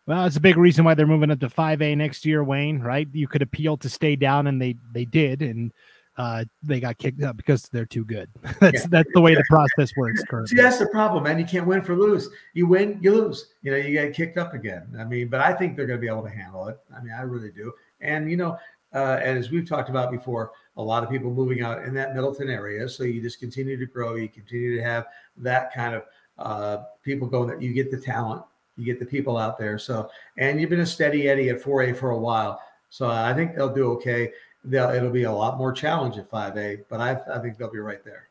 Well, 0.06 0.26
it's 0.26 0.38
a 0.38 0.42
big 0.42 0.58
reason 0.58 0.84
why 0.84 0.96
they're 0.96 1.08
moving 1.08 1.32
up 1.32 1.40
to 1.42 1.48
5A 1.50 1.96
next 1.96 2.26
year, 2.26 2.44
Wayne, 2.44 2.80
right? 2.80 3.08
You 3.14 3.28
could 3.28 3.42
appeal 3.42 3.78
to 3.78 3.90
stay 3.90 4.16
down 4.16 4.48
and 4.48 4.62
they 4.62 4.76
they 4.92 5.06
did 5.06 5.42
and 5.42 5.72
uh, 6.20 6.44
they 6.62 6.82
got 6.82 6.98
kicked 6.98 7.24
up 7.24 7.38
because 7.38 7.64
they're 7.72 7.86
too 7.86 8.04
good. 8.04 8.30
that's 8.60 8.82
yeah. 8.82 8.88
that's 8.90 9.10
the 9.14 9.22
way 9.22 9.36
the 9.36 9.44
process 9.50 9.96
works 9.96 10.22
currently. 10.30 10.54
See, 10.54 10.62
that's 10.62 10.78
the 10.78 10.88
problem, 10.88 11.24
man. 11.24 11.40
You 11.40 11.46
can't 11.46 11.66
win 11.66 11.82
for 11.82 11.96
lose. 11.96 12.28
You 12.54 12.68
win, 12.68 13.00
you 13.02 13.14
lose. 13.14 13.54
You 13.62 13.72
know, 13.72 13.78
you 13.78 13.94
get 13.94 14.14
kicked 14.14 14.38
up 14.38 14.54
again. 14.54 14.94
I 15.00 15.06
mean, 15.06 15.30
but 15.30 15.40
I 15.40 15.54
think 15.54 15.78
they're 15.78 15.88
going 15.88 15.98
to 15.98 16.02
be 16.02 16.10
able 16.10 16.24
to 16.24 16.30
handle 16.30 16.68
it. 16.68 16.78
I 16.94 17.02
mean, 17.02 17.14
I 17.14 17.22
really 17.22 17.52
do. 17.52 17.72
And 18.02 18.30
you 18.30 18.36
know, 18.36 18.58
uh, 18.94 19.20
and 19.24 19.38
as 19.38 19.50
we've 19.50 19.68
talked 19.68 19.90
about 19.90 20.12
before, 20.12 20.52
a 20.80 20.84
lot 20.84 21.04
of 21.04 21.10
people 21.10 21.30
moving 21.32 21.62
out 21.62 21.84
in 21.84 21.94
that 21.94 22.16
Middleton 22.16 22.50
area. 22.50 22.90
So 22.90 23.04
you 23.04 23.22
just 23.22 23.40
continue 23.40 23.78
to 23.78 23.86
grow. 23.86 24.16
You 24.16 24.30
continue 24.30 24.76
to 24.78 24.84
have 24.84 25.06
that 25.38 25.74
kind 25.74 25.94
of 25.96 26.04
uh, 26.38 26.84
people 27.04 27.28
going. 27.28 27.50
That 27.50 27.62
you 27.62 27.74
get 27.74 27.92
the 27.92 28.00
talent 28.00 28.44
you 28.80 28.86
get 28.86 29.00
the 29.00 29.06
people 29.06 29.38
out 29.38 29.60
there. 29.60 29.78
So, 29.78 30.10
and 30.38 30.60
you've 30.60 30.70
been 30.70 30.80
a 30.80 30.86
steady 30.86 31.28
Eddie 31.28 31.50
at 31.50 31.62
4A 31.62 31.98
for 31.98 32.12
a 32.12 32.18
while. 32.18 32.62
So 32.90 33.10
I 33.10 33.34
think 33.34 33.56
they'll 33.56 33.74
do 33.74 33.92
okay. 33.92 34.32
They'll, 34.64 34.90
it'll 34.90 35.12
be 35.12 35.24
a 35.24 35.32
lot 35.32 35.58
more 35.58 35.72
challenge 35.72 36.18
at 36.18 36.32
5A, 36.32 36.86
but 36.90 37.00
I, 37.00 37.20
I 37.32 37.40
think 37.40 37.58
they'll 37.58 37.72
be 37.72 37.80
right 37.80 38.04
there. 38.04 38.28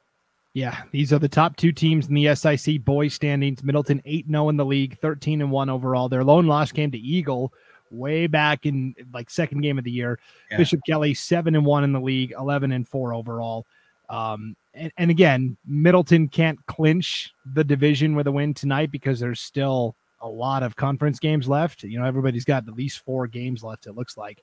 Yeah, 0.54 0.82
these 0.90 1.12
are 1.12 1.18
the 1.18 1.28
top 1.28 1.56
two 1.56 1.70
teams 1.70 2.08
in 2.08 2.14
the 2.14 2.34
SIC 2.34 2.84
boys 2.84 3.14
standings. 3.14 3.62
Middleton 3.62 4.02
8 4.04 4.26
0 4.26 4.48
in 4.48 4.56
the 4.56 4.64
league, 4.64 4.98
13 4.98 5.42
and 5.42 5.50
1 5.50 5.70
overall. 5.70 6.08
Their 6.08 6.24
lone 6.24 6.46
loss 6.46 6.72
came 6.72 6.90
to 6.90 6.98
Eagle 6.98 7.52
way 7.90 8.26
back 8.26 8.66
in 8.66 8.94
like 9.12 9.30
second 9.30 9.60
game 9.60 9.78
of 9.78 9.84
the 9.84 9.90
year. 9.90 10.18
Yeah. 10.50 10.58
Bishop 10.58 10.80
Kelly 10.86 11.14
7 11.14 11.54
and 11.54 11.64
1 11.64 11.84
in 11.84 11.92
the 11.92 12.00
league, 12.00 12.32
11 12.38 12.72
and 12.72 12.86
4 12.86 13.14
overall. 13.14 13.66
Um, 14.08 14.56
and, 14.74 14.92
and 14.96 15.10
again, 15.10 15.56
Middleton 15.66 16.28
can't 16.28 16.64
clinch 16.66 17.32
the 17.54 17.64
division 17.64 18.14
with 18.14 18.26
a 18.26 18.32
win 18.32 18.54
tonight 18.54 18.90
because 18.90 19.20
there's 19.20 19.40
still 19.40 19.94
a 20.20 20.28
lot 20.28 20.62
of 20.62 20.76
conference 20.76 21.18
games 21.18 21.48
left. 21.48 21.82
You 21.82 21.98
know, 21.98 22.04
everybody's 22.04 22.44
got 22.44 22.66
at 22.68 22.74
least 22.74 23.00
four 23.04 23.26
games 23.26 23.62
left. 23.62 23.86
It 23.86 23.92
looks 23.92 24.16
like, 24.16 24.42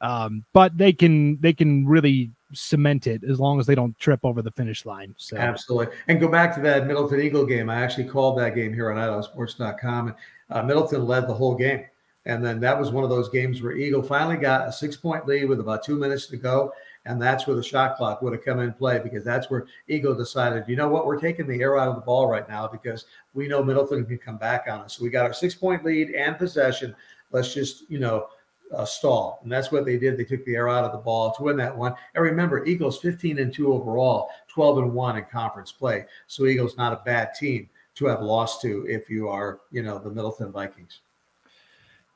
um, 0.00 0.44
but 0.52 0.76
they 0.76 0.92
can 0.92 1.40
they 1.40 1.52
can 1.52 1.86
really 1.86 2.30
cement 2.52 3.06
it 3.06 3.22
as 3.24 3.40
long 3.40 3.60
as 3.60 3.66
they 3.66 3.74
don't 3.74 3.98
trip 3.98 4.20
over 4.24 4.42
the 4.42 4.50
finish 4.50 4.84
line. 4.84 5.14
So 5.16 5.36
absolutely, 5.36 5.94
and 6.08 6.20
go 6.20 6.28
back 6.28 6.54
to 6.56 6.60
that 6.62 6.86
Middleton 6.86 7.20
Eagle 7.20 7.46
game. 7.46 7.70
I 7.70 7.82
actually 7.82 8.04
called 8.04 8.38
that 8.38 8.54
game 8.54 8.72
here 8.72 8.90
on 8.90 8.96
IdahoSports.com, 8.96 10.08
and 10.08 10.16
uh, 10.50 10.62
Middleton 10.62 11.06
led 11.06 11.28
the 11.28 11.34
whole 11.34 11.54
game. 11.54 11.84
And 12.24 12.44
then 12.44 12.60
that 12.60 12.78
was 12.78 12.90
one 12.90 13.02
of 13.02 13.10
those 13.10 13.28
games 13.28 13.62
where 13.62 13.72
Eagle 13.72 14.02
finally 14.02 14.36
got 14.36 14.68
a 14.68 14.72
six 14.72 14.96
point 14.96 15.26
lead 15.26 15.46
with 15.46 15.60
about 15.60 15.84
two 15.84 15.96
minutes 15.96 16.26
to 16.26 16.36
go. 16.36 16.72
And 17.04 17.20
that's 17.20 17.46
where 17.46 17.56
the 17.56 17.62
shot 17.62 17.96
clock 17.96 18.22
would 18.22 18.32
have 18.32 18.44
come 18.44 18.60
in 18.60 18.72
play 18.72 19.00
because 19.00 19.24
that's 19.24 19.50
where 19.50 19.66
Eagle 19.88 20.14
decided, 20.14 20.64
you 20.68 20.76
know 20.76 20.88
what, 20.88 21.04
we're 21.04 21.18
taking 21.18 21.48
the 21.48 21.60
air 21.60 21.76
out 21.76 21.88
of 21.88 21.96
the 21.96 22.00
ball 22.00 22.28
right 22.28 22.48
now 22.48 22.68
because 22.68 23.06
we 23.34 23.48
know 23.48 23.62
Middleton 23.62 24.06
can 24.06 24.18
come 24.18 24.36
back 24.36 24.66
on 24.68 24.80
us. 24.80 24.96
So 24.96 25.04
we 25.04 25.10
got 25.10 25.26
our 25.26 25.32
six 25.32 25.54
point 25.54 25.84
lead 25.84 26.10
and 26.10 26.38
possession. 26.38 26.94
Let's 27.32 27.52
just, 27.52 27.90
you 27.90 27.98
know, 27.98 28.28
uh, 28.72 28.84
stall. 28.84 29.40
And 29.42 29.50
that's 29.50 29.72
what 29.72 29.84
they 29.84 29.98
did. 29.98 30.16
They 30.16 30.24
took 30.24 30.44
the 30.44 30.54
air 30.54 30.68
out 30.68 30.84
of 30.84 30.92
the 30.92 30.98
ball 30.98 31.32
to 31.34 31.42
win 31.42 31.56
that 31.56 31.76
one. 31.76 31.94
And 32.14 32.22
remember, 32.22 32.64
Eagles 32.64 33.00
15 33.00 33.38
and 33.38 33.52
2 33.52 33.72
overall, 33.72 34.30
12 34.48 34.78
and 34.78 34.94
1 34.94 35.18
in 35.18 35.24
conference 35.24 35.72
play. 35.72 36.06
So 36.26 36.46
Eagles 36.46 36.76
not 36.76 36.92
a 36.92 37.02
bad 37.04 37.34
team 37.34 37.68
to 37.96 38.06
have 38.06 38.22
lost 38.22 38.62
to 38.62 38.86
if 38.88 39.10
you 39.10 39.28
are, 39.28 39.60
you 39.70 39.82
know, 39.82 39.98
the 39.98 40.10
Middleton 40.10 40.52
Vikings. 40.52 41.00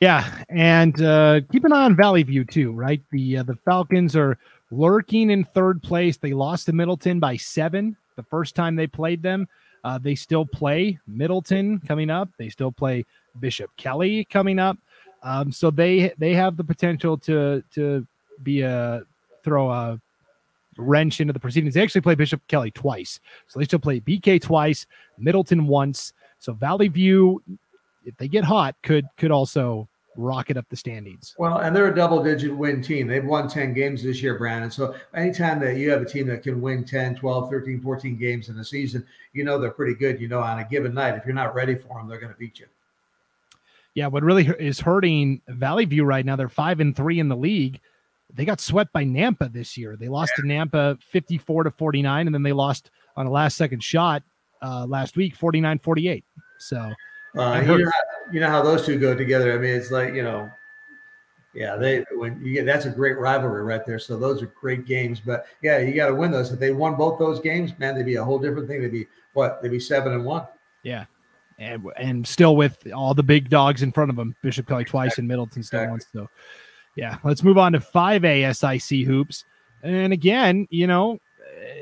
Yeah, 0.01 0.43
and 0.51 1.01
uh, 1.01 1.41
keep 1.51 1.65
an 1.65 1.73
eye 1.73 1.85
on 1.85 1.97
Valley 1.97 2.23
View 2.23 2.45
too, 2.45 2.73
right? 2.73 3.01
The 3.13 3.39
uh, 3.39 3.43
the 3.45 3.57
Falcons 3.65 4.15
are 4.15 4.39
lurking 4.71 5.31
in 5.31 5.45
third 5.45 5.83
place. 5.83 6.19
They 6.19 6.35
lost 6.35 6.67
to 6.67 6.73
Middleton 6.73 7.19
by 7.19 7.37
seven 7.37 7.97
the 8.17 8.23
first 8.23 8.55
time 8.55 8.77
they 8.77 8.87
played 8.87 9.23
them. 9.23 9.49
Uh, 9.85 9.99
they 9.99 10.15
still 10.15 10.45
play 10.45 10.99
Middleton 11.07 11.81
coming 11.81 12.11
up. 12.11 12.29
They 12.39 12.49
still 12.51 12.73
play 12.73 13.07
Bishop 13.41 13.71
Kelly 13.77 14.27
coming 14.27 14.59
up. 14.59 14.77
Um, 15.23 15.51
so 15.51 15.71
they 15.71 16.13
they 16.19 16.35
have 16.35 16.59
the 16.59 16.65
potential 16.65 17.17
to 17.19 17.63
to 17.73 18.07
be 18.43 18.61
a 18.61 19.03
throw 19.43 19.71
a 19.71 19.99
wrench 20.77 21.23
into 21.23 21.33
the 21.33 21.41
proceedings. 21.41 21.73
They 21.73 21.83
actually 21.83 22.03
play 22.03 22.17
Bishop 22.17 22.47
Kelly 22.49 22.71
twice, 22.71 23.19
so 23.47 23.59
they 23.59 23.65
still 23.65 23.79
play 23.79 24.01
BK 24.01 24.43
twice, 24.43 24.87
Middleton 25.17 25.67
once. 25.67 26.13
So 26.39 26.53
Valley 26.53 26.89
View, 26.89 27.43
if 28.07 28.16
they 28.16 28.29
get 28.29 28.45
hot, 28.45 28.77
could 28.83 29.07
could 29.16 29.31
also 29.31 29.88
rocket 30.16 30.57
up 30.57 30.66
the 30.71 30.77
standings. 30.77 31.35
Well, 31.38 31.59
and 31.59 31.75
they're 31.75 31.88
a 31.88 31.95
double 31.95 32.23
digit 32.23 32.57
win 32.57 32.83
team. 32.83 33.07
They've 33.07 33.25
won 33.25 33.49
10 33.49 33.75
games 33.75 34.03
this 34.03 34.23
year, 34.23 34.38
Brandon. 34.38 34.71
So 34.71 34.95
anytime 35.14 35.61
that 35.61 35.77
you 35.77 35.90
have 35.90 36.01
a 36.01 36.07
team 36.07 36.27
that 36.29 36.42
can 36.42 36.61
win 36.61 36.85
10, 36.85 37.16
12, 37.16 37.51
13, 37.51 37.81
14 37.83 38.16
games 38.16 38.49
in 38.49 38.59
a 38.59 38.64
season, 38.64 39.07
you 39.35 39.45
know 39.45 39.59
they're 39.59 39.71
pretty 39.71 39.95
good. 39.95 40.21
You 40.21 40.29
know, 40.29 40.40
on 40.40 40.59
a 40.59 40.64
given 40.64 40.95
night, 40.95 41.16
if 41.16 41.27
you're 41.27 41.35
not 41.35 41.55
ready 41.55 41.75
for 41.75 41.99
them, 41.99 42.09
they're 42.09 42.21
going 42.21 42.33
to 42.33 42.38
beat 42.38 42.59
you. 42.59 42.66
Yeah, 43.95 44.09
what 44.09 44.23
really 44.23 44.47
is 44.47 44.81
hurting 44.81 45.40
Valley 45.49 45.87
View 45.87 46.05
right 46.05 46.25
now, 46.25 46.37
they're 46.37 46.49
five 46.49 46.81
and 46.81 46.95
three 46.95 47.19
in 47.19 47.29
the 47.29 47.37
league. 47.37 47.81
They 48.33 48.45
got 48.45 48.61
swept 48.61 48.92
by 48.92 49.05
Nampa 49.05 49.51
this 49.51 49.79
year. 49.79 49.97
They 49.97 50.09
lost 50.09 50.33
yeah. 50.37 50.42
to 50.42 50.66
Nampa 50.69 51.03
54 51.03 51.64
to 51.64 51.71
49, 51.71 52.27
and 52.27 52.35
then 52.35 52.42
they 52.42 52.53
lost 52.53 52.90
on 53.16 53.25
a 53.25 53.31
last 53.31 53.57
second 53.57 53.83
shot 53.83 54.23
uh, 54.61 54.85
last 54.87 55.16
week, 55.16 55.35
49 55.35 55.79
48. 55.79 56.25
So, 56.59 56.92
uh, 57.35 57.61
you, 57.61 57.67
know, 57.67 57.91
you 58.33 58.41
know 58.41 58.49
how 58.49 58.62
those 58.62 58.85
two 58.85 58.99
go 58.99 59.15
together. 59.15 59.53
I 59.53 59.59
mean, 59.59 59.75
it's 59.75 59.91
like 59.91 60.15
you 60.15 60.23
know, 60.23 60.51
yeah, 61.55 61.77
they 61.77 62.05
when 62.12 62.41
you 62.45 62.53
get 62.53 62.67
that's 62.67 62.85
a 62.87 62.91
great 62.91 63.19
rivalry 63.19 63.62
right 63.62 63.85
there. 63.85 63.99
So 63.99 64.19
those 64.19 64.43
are 64.43 64.47
great 64.47 64.87
games. 64.87 65.21
But 65.21 65.47
yeah, 65.62 65.79
you 65.79 65.95
got 65.95 66.09
to 66.09 66.15
win 66.15 66.31
those. 66.31 66.53
If 66.53 66.59
they 66.59 66.73
won 66.73 66.97
both 66.97 67.19
those 67.19 67.41
games, 67.41 67.73
man, 67.79 67.95
they'd 67.95 68.07
be 68.07 68.17
a 68.17 68.25
whole 68.25 68.39
different 68.39 68.69
thing. 68.69 68.83
They'd 68.83 68.93
be 68.93 69.07
what? 69.33 69.62
They'd 69.62 69.71
be 69.71 69.81
seven 69.81 70.12
and 70.12 70.25
one. 70.25 70.47
Yeah. 70.83 71.07
And, 71.59 71.87
and 71.97 72.27
still 72.27 72.55
with 72.55 72.87
all 72.95 73.15
the 73.15 73.23
big 73.23 73.49
dogs 73.49 73.83
in 73.83 73.91
front 73.91 74.11
of 74.11 74.17
them, 74.17 74.37
Bishop 74.43 74.69
Kelly 74.69 74.85
twice 74.85 75.07
exactly. 75.07 75.23
and 75.23 75.29
Middleton 75.29 75.62
still 75.62 75.81
exactly. 75.81 75.93
once. 75.93 76.07
So, 76.12 76.29
yeah, 76.97 77.17
let's 77.25 77.43
move 77.43 77.57
on 77.57 77.73
to 77.73 77.81
5A 77.81 78.81
SIC 78.81 79.07
hoops. 79.07 79.45
And 79.83 80.12
again, 80.12 80.67
you 80.71 80.87
know, 80.87 81.19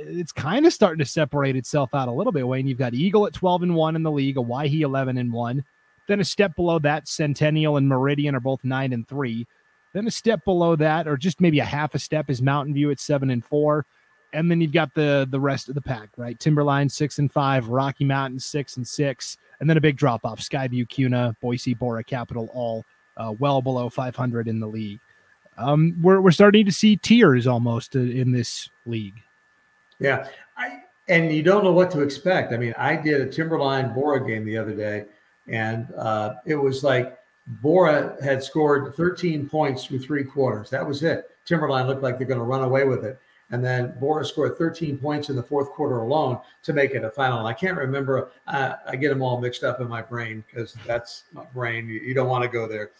it's 0.07 0.33
kind 0.33 0.67
of 0.67 0.73
starting 0.73 0.99
to 0.99 1.11
separate 1.11 1.57
itself 1.57 1.95
out 1.95 2.09
a 2.09 2.13
little 2.13 2.33
bit. 2.33 2.47
Wayne, 2.47 2.67
you've 2.67 2.79
got 2.79 2.95
Eagle 2.95 3.27
at 3.27 3.33
12 3.33 3.65
and 3.65 3.75
1 3.75 3.97
in 3.97 4.03
the 4.03 4.11
league, 4.11 4.37
a 4.37 4.41
Owyhee 4.41 4.83
11 4.83 5.19
and 5.19 5.33
1. 5.33 5.65
Then 6.07 6.21
a 6.21 6.25
step 6.25 6.55
below 6.57 6.79
that, 6.81 7.09
Centennial 7.09 7.77
and 7.77 7.89
Meridian 7.89 8.35
are 8.35 8.41
both 8.41 8.63
9 8.65 8.93
and 8.93 9.09
3. 9.09 9.47
Then 9.93 10.07
a 10.07 10.11
step 10.11 10.45
below 10.45 10.77
that, 10.77 11.07
or 11.07 11.17
just 11.17 11.41
maybe 11.41 11.61
a 11.61 11.65
half 11.65 11.95
a 11.95 11.99
step, 11.99 12.29
is 12.29 12.43
Mountain 12.43 12.75
View 12.75 12.91
at 12.91 13.01
7 13.01 13.31
and 13.31 13.45
4. 13.45 13.87
And 14.33 14.51
then 14.51 14.61
you've 14.61 14.73
got 14.73 14.93
the 14.95 15.29
the 15.31 15.39
rest 15.39 15.69
of 15.69 15.77
the 15.77 15.81
pack, 15.81 16.09
right? 16.17 16.39
Timberline 16.41 16.89
6 16.89 17.21
and 17.21 17.31
5, 17.31 17.69
Rocky 17.69 18.05
Mountain 18.05 18.41
6 18.41 18.77
and 18.77 18.87
6, 18.87 19.37
and 19.61 19.71
then 19.71 19.77
a 19.77 19.81
big 19.81 19.97
drop 19.97 20.25
off. 20.25 20.41
Skyview, 20.41 20.89
Kuna, 20.89 21.37
Boise, 21.41 21.75
Borah, 21.75 22.03
Capital, 22.03 22.51
all 22.53 22.85
uh, 23.17 23.33
well 23.39 23.63
below 23.63 23.89
500 23.89 24.49
in 24.49 24.59
the 24.59 24.67
league. 24.67 24.99
Um, 25.57 25.97
we're, 26.03 26.21
we're 26.21 26.33
starting 26.33 26.67
to 26.67 26.73
see 26.73 26.97
tiers 26.97 27.47
almost 27.47 27.95
uh, 27.95 28.01
in 28.01 28.33
this 28.33 28.69
league. 28.87 29.15
Yeah. 29.99 30.29
I, 30.57 30.83
and 31.09 31.33
you 31.33 31.43
don't 31.43 31.65
know 31.65 31.73
what 31.73 31.91
to 31.93 32.01
expect. 32.01 32.53
I 32.53 32.57
mean, 32.57 32.75
I 32.79 32.97
did 32.97 33.21
a 33.21 33.27
Timberline 33.27 33.93
Borah 33.95 34.27
game 34.27 34.45
the 34.45 34.57
other 34.57 34.75
day, 34.75 35.05
and 35.49 35.93
uh, 35.95 36.35
it 36.47 36.57
was 36.57 36.83
like 36.83 37.19
Borah 37.47 38.17
had 38.23 38.43
scored 38.43 38.95
13 38.95 39.49
points 39.49 39.85
through 39.85 39.99
three 39.99 40.25
quarters. 40.25 40.71
That 40.71 40.87
was 40.87 41.03
it. 41.03 41.31
Timberline 41.45 41.87
looked 41.87 42.03
like 42.03 42.17
they're 42.17 42.27
going 42.27 42.39
to 42.39 42.45
run 42.45 42.63
away 42.63 42.85
with 42.85 43.05
it. 43.05 43.19
And 43.51 43.63
then 43.63 43.95
Borah 44.01 44.25
scored 44.25 44.57
13 44.57 44.97
points 44.97 45.29
in 45.29 45.37
the 45.37 45.43
fourth 45.43 45.71
quarter 45.71 45.99
alone 45.99 46.41
to 46.63 46.73
make 46.73 46.93
it 46.93 47.05
a 47.05 47.11
final. 47.11 47.39
And 47.39 47.47
I 47.47 47.53
can't 47.53 47.77
remember. 47.77 48.31
I, 48.47 48.75
I 48.87 48.97
get 48.97 49.11
them 49.11 49.21
all 49.21 49.39
mixed 49.39 49.63
up 49.63 49.81
in 49.81 49.89
my 49.89 50.01
brain 50.01 50.43
because 50.49 50.75
that's 50.87 51.25
my 51.33 51.45
brain. 51.53 51.87
You, 51.87 52.01
you 52.01 52.15
don't 52.15 52.29
want 52.29 52.43
to 52.43 52.49
go 52.49 52.67
there. 52.67 52.91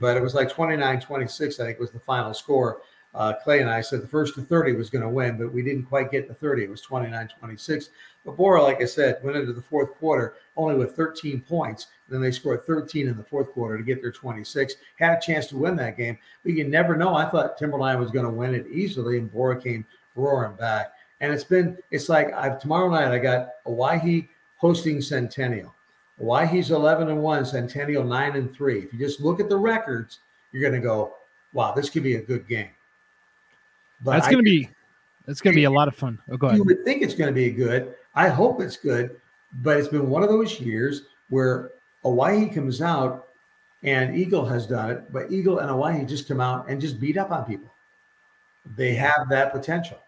But 0.00 0.16
it 0.16 0.22
was 0.22 0.34
like 0.34 0.50
29 0.50 1.00
26, 1.00 1.58
I 1.58 1.64
think 1.64 1.80
was 1.80 1.90
the 1.90 1.98
final 1.98 2.32
score 2.32 2.80
uh, 3.14 3.32
Clay 3.42 3.60
and 3.60 3.70
I 3.70 3.80
said 3.80 4.02
the 4.02 4.08
first 4.08 4.34
to 4.34 4.42
30 4.42 4.74
was 4.74 4.90
going 4.90 5.02
to 5.02 5.08
win, 5.08 5.38
but 5.38 5.52
we 5.52 5.62
didn't 5.62 5.84
quite 5.84 6.10
get 6.10 6.28
to 6.28 6.34
30. 6.34 6.64
It 6.64 6.70
was 6.70 6.82
29 6.82 7.28
26. 7.38 7.90
But 8.24 8.36
Borah, 8.36 8.62
like 8.62 8.82
I 8.82 8.84
said, 8.84 9.20
went 9.22 9.36
into 9.36 9.52
the 9.52 9.62
fourth 9.62 9.94
quarter 9.94 10.34
only 10.56 10.74
with 10.74 10.94
13 10.94 11.40
points. 11.40 11.86
and 12.06 12.14
Then 12.14 12.22
they 12.22 12.30
scored 12.30 12.64
13 12.64 13.08
in 13.08 13.16
the 13.16 13.24
fourth 13.24 13.50
quarter 13.52 13.78
to 13.78 13.82
get 13.82 14.02
their 14.02 14.12
26. 14.12 14.74
Had 14.98 15.18
a 15.18 15.20
chance 15.20 15.46
to 15.48 15.56
win 15.56 15.76
that 15.76 15.96
game, 15.96 16.18
but 16.44 16.52
you 16.52 16.68
never 16.68 16.96
know. 16.96 17.14
I 17.14 17.24
thought 17.28 17.56
Timberline 17.56 17.98
was 17.98 18.10
going 18.10 18.26
to 18.26 18.30
win 18.30 18.54
it 18.54 18.66
easily, 18.68 19.18
and 19.18 19.32
Borah 19.32 19.60
came 19.60 19.86
roaring 20.14 20.56
back. 20.56 20.92
And 21.20 21.32
it's 21.32 21.44
been, 21.44 21.78
it's 21.90 22.08
like 22.08 22.32
I've 22.32 22.60
tomorrow 22.60 22.90
night 22.90 23.08
I 23.12 23.18
got 23.18 23.54
Owyhee 23.66 24.28
hosting 24.56 25.00
Centennial. 25.00 25.74
Owyhee's 26.20 26.70
11 26.70 27.08
and 27.08 27.22
1, 27.22 27.46
Centennial 27.46 28.04
9 28.04 28.36
and 28.36 28.54
3. 28.54 28.80
If 28.80 28.92
you 28.92 28.98
just 28.98 29.20
look 29.20 29.40
at 29.40 29.48
the 29.48 29.56
records, 29.56 30.18
you're 30.52 30.62
going 30.62 30.80
to 30.80 30.86
go, 30.86 31.14
wow, 31.52 31.72
this 31.72 31.88
could 31.90 32.02
be 32.02 32.16
a 32.16 32.22
good 32.22 32.46
game. 32.48 32.70
But 34.02 34.12
that's 34.12 34.26
going 34.26 34.38
to 34.38 34.42
be 34.42 34.68
that's 35.26 35.40
going 35.40 35.52
to 35.52 35.56
be 35.56 35.64
a 35.64 35.70
lot 35.70 35.88
of 35.88 35.94
fun. 35.94 36.18
Oh, 36.30 36.36
go 36.36 36.46
ahead. 36.46 36.58
You 36.58 36.64
would 36.64 36.84
think 36.84 37.02
it's 37.02 37.14
going 37.14 37.28
to 37.28 37.34
be 37.34 37.50
good. 37.50 37.94
I 38.14 38.28
hope 38.28 38.60
it's 38.60 38.76
good, 38.76 39.20
but 39.62 39.76
it's 39.76 39.88
been 39.88 40.08
one 40.08 40.22
of 40.22 40.28
those 40.28 40.60
years 40.60 41.02
where 41.28 41.72
Owyhee 42.04 42.48
comes 42.48 42.80
out 42.80 43.28
and 43.82 44.16
Eagle 44.16 44.44
has 44.46 44.66
done 44.66 44.90
it, 44.90 45.12
but 45.12 45.30
Eagle 45.30 45.58
and 45.58 45.70
Owyhee 45.70 46.06
just 46.06 46.26
come 46.26 46.40
out 46.40 46.68
and 46.68 46.80
just 46.80 46.98
beat 46.98 47.16
up 47.16 47.30
on 47.30 47.44
people. 47.44 47.72
They 48.76 48.94
have 48.94 49.28
that 49.30 49.52
potential. 49.52 49.98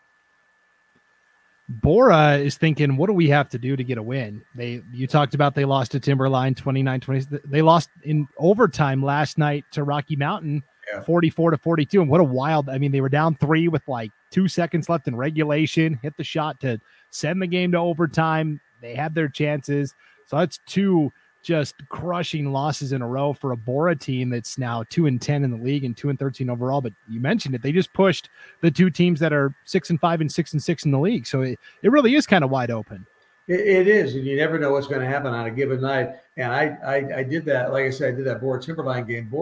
Borah 1.69 2.37
is 2.37 2.57
thinking, 2.57 2.97
what 2.97 3.07
do 3.07 3.13
we 3.13 3.29
have 3.29 3.49
to 3.51 3.59
do 3.59 3.77
to 3.77 3.85
get 3.85 3.97
a 3.97 4.03
win? 4.03 4.43
They 4.57 4.83
you 4.93 5.07
talked 5.07 5.35
about 5.35 5.55
they 5.55 5.65
lost 5.65 5.93
to 5.93 6.01
Timberline 6.01 6.55
29-20. 6.55 7.43
They 7.45 7.63
lost 7.63 7.91
in 8.03 8.27
overtime 8.39 9.03
last 9.03 9.39
night 9.39 9.65
to 9.73 9.85
Rocky 9.85 10.17
Mountain 10.17 10.65
yeah. 10.93 11.01
44 11.01 11.53
to 11.53 11.59
42. 11.59 12.01
And 12.01 12.11
what 12.11 12.21
a 12.21 12.25
wild, 12.25 12.69
I 12.69 12.79
mean, 12.79 12.93
they 12.93 13.01
were 13.01 13.09
down 13.09 13.35
three 13.35 13.69
with 13.69 13.87
like 13.89 14.11
two 14.31 14.49
seconds 14.49 14.89
left 14.89 15.09
in 15.09 15.17
regulation, 15.17 15.99
hit 16.03 16.17
the 16.17 16.25
shot 16.25 16.61
to 16.61 16.81
send 17.11 17.41
the 17.41 17.47
game 17.47 17.73
to 17.73 17.79
overtime. 17.79 18.61
They 18.81 18.95
had 18.95 19.15
their 19.15 19.29
chances. 19.29 19.95
So 20.27 20.39
that's 20.39 20.61
two 20.67 21.13
just 21.43 21.75
crushing 21.89 22.53
losses 22.53 22.93
in 22.93 23.03
a 23.03 23.09
row 23.09 23.33
for 23.33 23.53
a 23.53 23.57
Borah 23.57 23.97
team 23.97 24.31
that's 24.31 24.59
now 24.59 24.85
two 24.91 25.07
and 25.07 25.21
ten 25.21 25.43
in 25.43 25.51
the 25.51 25.57
league 25.57 25.85
and 25.85 25.97
two 25.97 26.11
and 26.11 26.19
thirteen 26.19 26.51
overall. 26.51 26.81
But 26.81 26.93
you 27.09 27.21
mentioned 27.21 27.55
it; 27.55 27.63
they 27.63 27.73
just 27.73 27.93
pushed 27.93 28.29
the 28.61 28.71
two 28.71 28.91
teams 28.91 29.21
that 29.21 29.33
are 29.33 29.55
six 29.65 29.91
and 29.91 29.99
five 30.01 30.21
and 30.21 30.31
six 30.31 30.53
and 30.53 30.63
six 30.63 30.85
in 30.85 30.91
the 30.91 30.99
league. 30.99 31.27
So 31.27 31.43
it, 31.43 31.59
it 31.83 31.91
really 31.91 32.15
is 32.15 32.27
kind 32.27 32.45
of 32.45 32.51
wide 32.51 32.71
open. 32.71 33.07
it, 33.49 33.61
it 33.61 33.89
is, 33.89 34.15
and 34.15 34.25
you 34.25 34.37
never 34.37 34.59
know 34.59 34.73
what's 34.73 34.87
going 34.87 35.01
to 35.01 35.07
happen 35.07 35.33
on 35.33 35.47
a 35.47 35.51
given 35.51 35.81
night. 35.81 36.11
And 36.37 36.53
I, 36.53 36.77
I, 36.85 37.19
I 37.19 37.23
did 37.23 37.45
that. 37.47 37.73
Like 37.73 37.85
I 37.85 37.91
said, 37.91 38.15
I 38.15 38.17
did 38.17 38.27
that 38.27 38.41
Borah 38.41 38.61
Timberline 38.61 39.07
game. 39.07 39.29
They, 39.31 39.39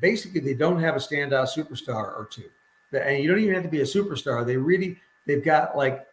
basically, 0.00 0.40
they 0.40 0.54
don't 0.54 0.80
have 0.80 0.96
a 0.96 1.00
standout 1.00 1.48
superstar 1.48 2.18
or 2.18 2.28
two, 2.30 2.50
and 2.92 3.22
you 3.22 3.28
don't 3.28 3.40
even 3.40 3.54
have 3.54 3.64
to 3.64 3.68
be 3.68 3.80
a 3.80 3.84
superstar. 3.84 4.44
They 4.44 4.56
really, 4.56 5.00
they've 5.26 5.44
got 5.44 5.76
like 5.76 6.06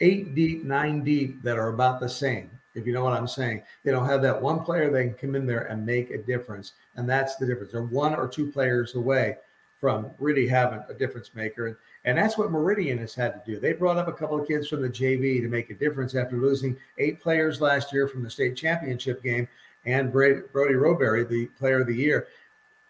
eight 0.00 0.34
deep, 0.34 0.64
nine 0.64 1.04
deep 1.04 1.42
that 1.42 1.58
are 1.58 1.68
about 1.68 2.00
the 2.00 2.08
same 2.08 2.50
if 2.74 2.86
you 2.86 2.92
know 2.92 3.04
what 3.04 3.12
I'm 3.12 3.28
saying. 3.28 3.62
They 3.84 3.90
don't 3.90 4.06
have 4.06 4.22
that 4.22 4.40
one 4.40 4.60
player 4.60 4.90
that 4.90 5.02
can 5.02 5.14
come 5.14 5.34
in 5.34 5.46
there 5.46 5.64
and 5.64 5.84
make 5.84 6.10
a 6.10 6.18
difference. 6.18 6.72
And 6.96 7.08
that's 7.08 7.36
the 7.36 7.46
difference. 7.46 7.72
They're 7.72 7.82
one 7.82 8.14
or 8.14 8.28
two 8.28 8.50
players 8.50 8.94
away 8.94 9.36
from 9.80 10.10
really 10.18 10.46
having 10.46 10.82
a 10.88 10.94
difference 10.94 11.34
maker. 11.34 11.66
And, 11.66 11.76
and 12.04 12.16
that's 12.16 12.38
what 12.38 12.50
Meridian 12.50 12.98
has 12.98 13.14
had 13.14 13.32
to 13.32 13.52
do. 13.52 13.58
They 13.58 13.72
brought 13.72 13.96
up 13.96 14.08
a 14.08 14.12
couple 14.12 14.40
of 14.40 14.46
kids 14.46 14.68
from 14.68 14.80
the 14.80 14.88
JV 14.88 15.40
to 15.40 15.48
make 15.48 15.70
a 15.70 15.74
difference 15.74 16.14
after 16.14 16.36
losing 16.36 16.76
eight 16.98 17.20
players 17.20 17.60
last 17.60 17.92
year 17.92 18.08
from 18.08 18.22
the 18.22 18.30
state 18.30 18.56
championship 18.56 19.22
game 19.22 19.48
and 19.84 20.12
Brody, 20.12 20.42
Brody 20.52 20.74
Roberry, 20.74 21.24
the 21.24 21.46
player 21.58 21.80
of 21.80 21.88
the 21.88 21.96
year. 21.96 22.28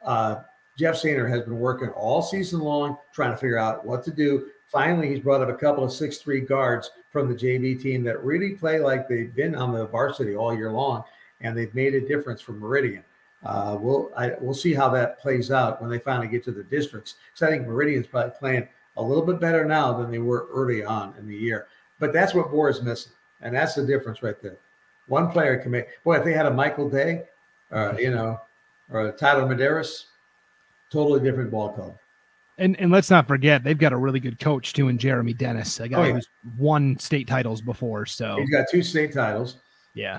Uh, 0.05 0.43
Jeff 0.79 0.97
Sainer 0.97 1.29
has 1.29 1.43
been 1.43 1.59
working 1.59 1.91
all 1.91 2.23
season 2.23 2.61
long 2.61 2.97
trying 3.13 3.31
to 3.31 3.37
figure 3.37 3.59
out 3.59 3.85
what 3.85 4.03
to 4.05 4.11
do. 4.11 4.49
Finally, 4.67 5.09
he's 5.09 5.21
brought 5.21 5.43
up 5.43 5.51
a 5.51 5.55
couple 5.55 5.85
of 5.85 5.93
six-three 5.93 6.41
guards 6.41 6.91
from 7.11 7.29
the 7.29 7.35
JV 7.35 7.81
team 7.81 8.03
that 8.05 8.25
really 8.25 8.55
play 8.55 8.81
like 8.81 9.07
they've 9.07 9.35
been 9.35 9.55
on 9.55 9.73
the 9.73 9.87
varsity 9.87 10.35
all 10.35 10.57
year 10.57 10.73
long, 10.73 11.05
and 11.43 11.57
they've 11.57 11.75
made 11.75 11.95
a 11.95 12.01
difference 12.01 12.41
for 12.41 12.53
Meridian. 12.53 13.05
Uh, 13.45 13.77
we'll 13.79 14.11
I, 14.17 14.33
we'll 14.41 14.55
see 14.55 14.73
how 14.73 14.89
that 14.91 15.19
plays 15.19 15.51
out 15.51 15.81
when 15.83 15.91
they 15.91 15.99
finally 15.99 16.29
get 16.29 16.45
to 16.45 16.53
the 16.53 16.63
districts. 16.65 17.17
Because 17.33 17.49
I 17.49 17.51
think 17.51 17.67
Meridian's 17.67 18.07
probably 18.07 18.33
playing 18.39 18.69
a 18.97 19.03
little 19.03 19.25
bit 19.25 19.41
better 19.41 19.65
now 19.65 19.93
than 19.93 20.11
they 20.11 20.19
were 20.19 20.49
early 20.53 20.85
on 20.85 21.15
in 21.19 21.27
the 21.27 21.37
year. 21.37 21.67
But 21.99 22.13
that's 22.13 22.35
what 22.35 22.51
Borah 22.51 22.71
is 22.71 22.83
missing, 22.83 23.13
and 23.41 23.55
that's 23.55 23.75
the 23.75 23.85
difference 23.85 24.23
right 24.23 24.41
there. 24.41 24.59
One 25.09 25.31
player 25.31 25.59
can 25.59 25.71
make. 25.71 25.87
Boy, 26.05 26.17
if 26.17 26.25
they 26.25 26.33
had 26.33 26.47
a 26.47 26.51
Michael 26.53 26.89
Day, 26.89 27.25
uh, 27.71 27.95
you 27.99 28.11
know, 28.11 28.41
or 28.93 29.11
Tyler 29.13 29.45
Medeiros, 29.45 30.05
totally 30.91 31.21
different 31.21 31.51
ball 31.51 31.73
club. 31.73 31.97
And 32.59 32.79
and 32.79 32.93
let's 32.93 33.11
not 33.11 33.27
forget 33.27 33.65
they've 33.65 33.79
got 33.79 33.93
a 33.93 33.97
really 33.97 34.21
good 34.21 34.39
coach 34.39 34.75
too 34.75 34.89
in 34.89 34.99
Jeremy 34.99 35.33
Dennis, 35.33 35.81
a 35.81 35.89
guy 35.89 35.99
oh, 35.99 36.05
yeah. 36.05 36.13
who's 36.15 36.29
won 36.59 36.99
state 36.99 37.27
titles 37.27 37.61
before. 37.61 38.07
So 38.07 38.37
he's 38.39 38.51
got 38.51 38.67
two 38.71 38.83
state 38.83 39.13
titles. 39.13 39.57
Yeah. 39.95 40.19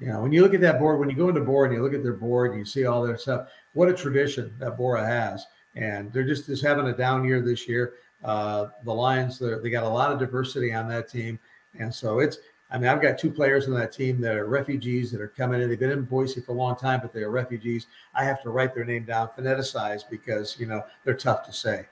You 0.00 0.06
know, 0.06 0.22
when 0.22 0.32
you 0.32 0.42
look 0.42 0.54
at 0.54 0.60
that 0.60 0.78
board, 0.78 1.00
when 1.00 1.10
you 1.10 1.16
go 1.16 1.28
into 1.28 1.40
board 1.40 1.70
and 1.70 1.76
you 1.76 1.82
look 1.82 1.94
at 1.94 2.04
their 2.04 2.12
board 2.12 2.52
and 2.52 2.60
you 2.60 2.64
see 2.64 2.86
all 2.86 3.04
their 3.04 3.18
stuff, 3.18 3.48
what 3.72 3.88
a 3.88 3.92
tradition 3.92 4.54
that 4.60 4.76
Borah 4.76 5.04
has. 5.04 5.44
And 5.74 6.12
they're 6.12 6.26
just, 6.26 6.46
just 6.46 6.64
having 6.64 6.86
a 6.86 6.92
down 6.96 7.24
year 7.24 7.40
this 7.40 7.68
year. 7.68 7.94
Uh, 8.22 8.66
the 8.84 8.92
Lions, 8.92 9.40
they 9.40 9.70
got 9.70 9.84
a 9.84 9.88
lot 9.88 10.12
of 10.12 10.18
diversity 10.20 10.72
on 10.72 10.88
that 10.88 11.08
team. 11.08 11.38
And 11.78 11.92
so 11.92 12.20
it's 12.20 12.38
I 12.70 12.76
mean, 12.76 12.88
I've 12.88 13.00
got 13.00 13.18
two 13.18 13.30
players 13.30 13.66
on 13.66 13.74
that 13.74 13.92
team 13.92 14.20
that 14.20 14.36
are 14.36 14.46
refugees 14.46 15.10
that 15.12 15.20
are 15.20 15.28
coming 15.28 15.62
in. 15.62 15.68
They've 15.68 15.78
been 15.78 15.90
in 15.90 16.02
Boise 16.02 16.40
for 16.40 16.52
a 16.52 16.54
long 16.54 16.76
time, 16.76 17.00
but 17.00 17.12
they 17.12 17.22
are 17.22 17.30
refugees. 17.30 17.86
I 18.14 18.24
have 18.24 18.42
to 18.42 18.50
write 18.50 18.74
their 18.74 18.84
name 18.84 19.04
down 19.04 19.30
phoneticized 19.36 20.10
because 20.10 20.58
you 20.60 20.66
know 20.66 20.84
they're 21.04 21.14
tough 21.14 21.46
to 21.46 21.52
say. 21.52 21.86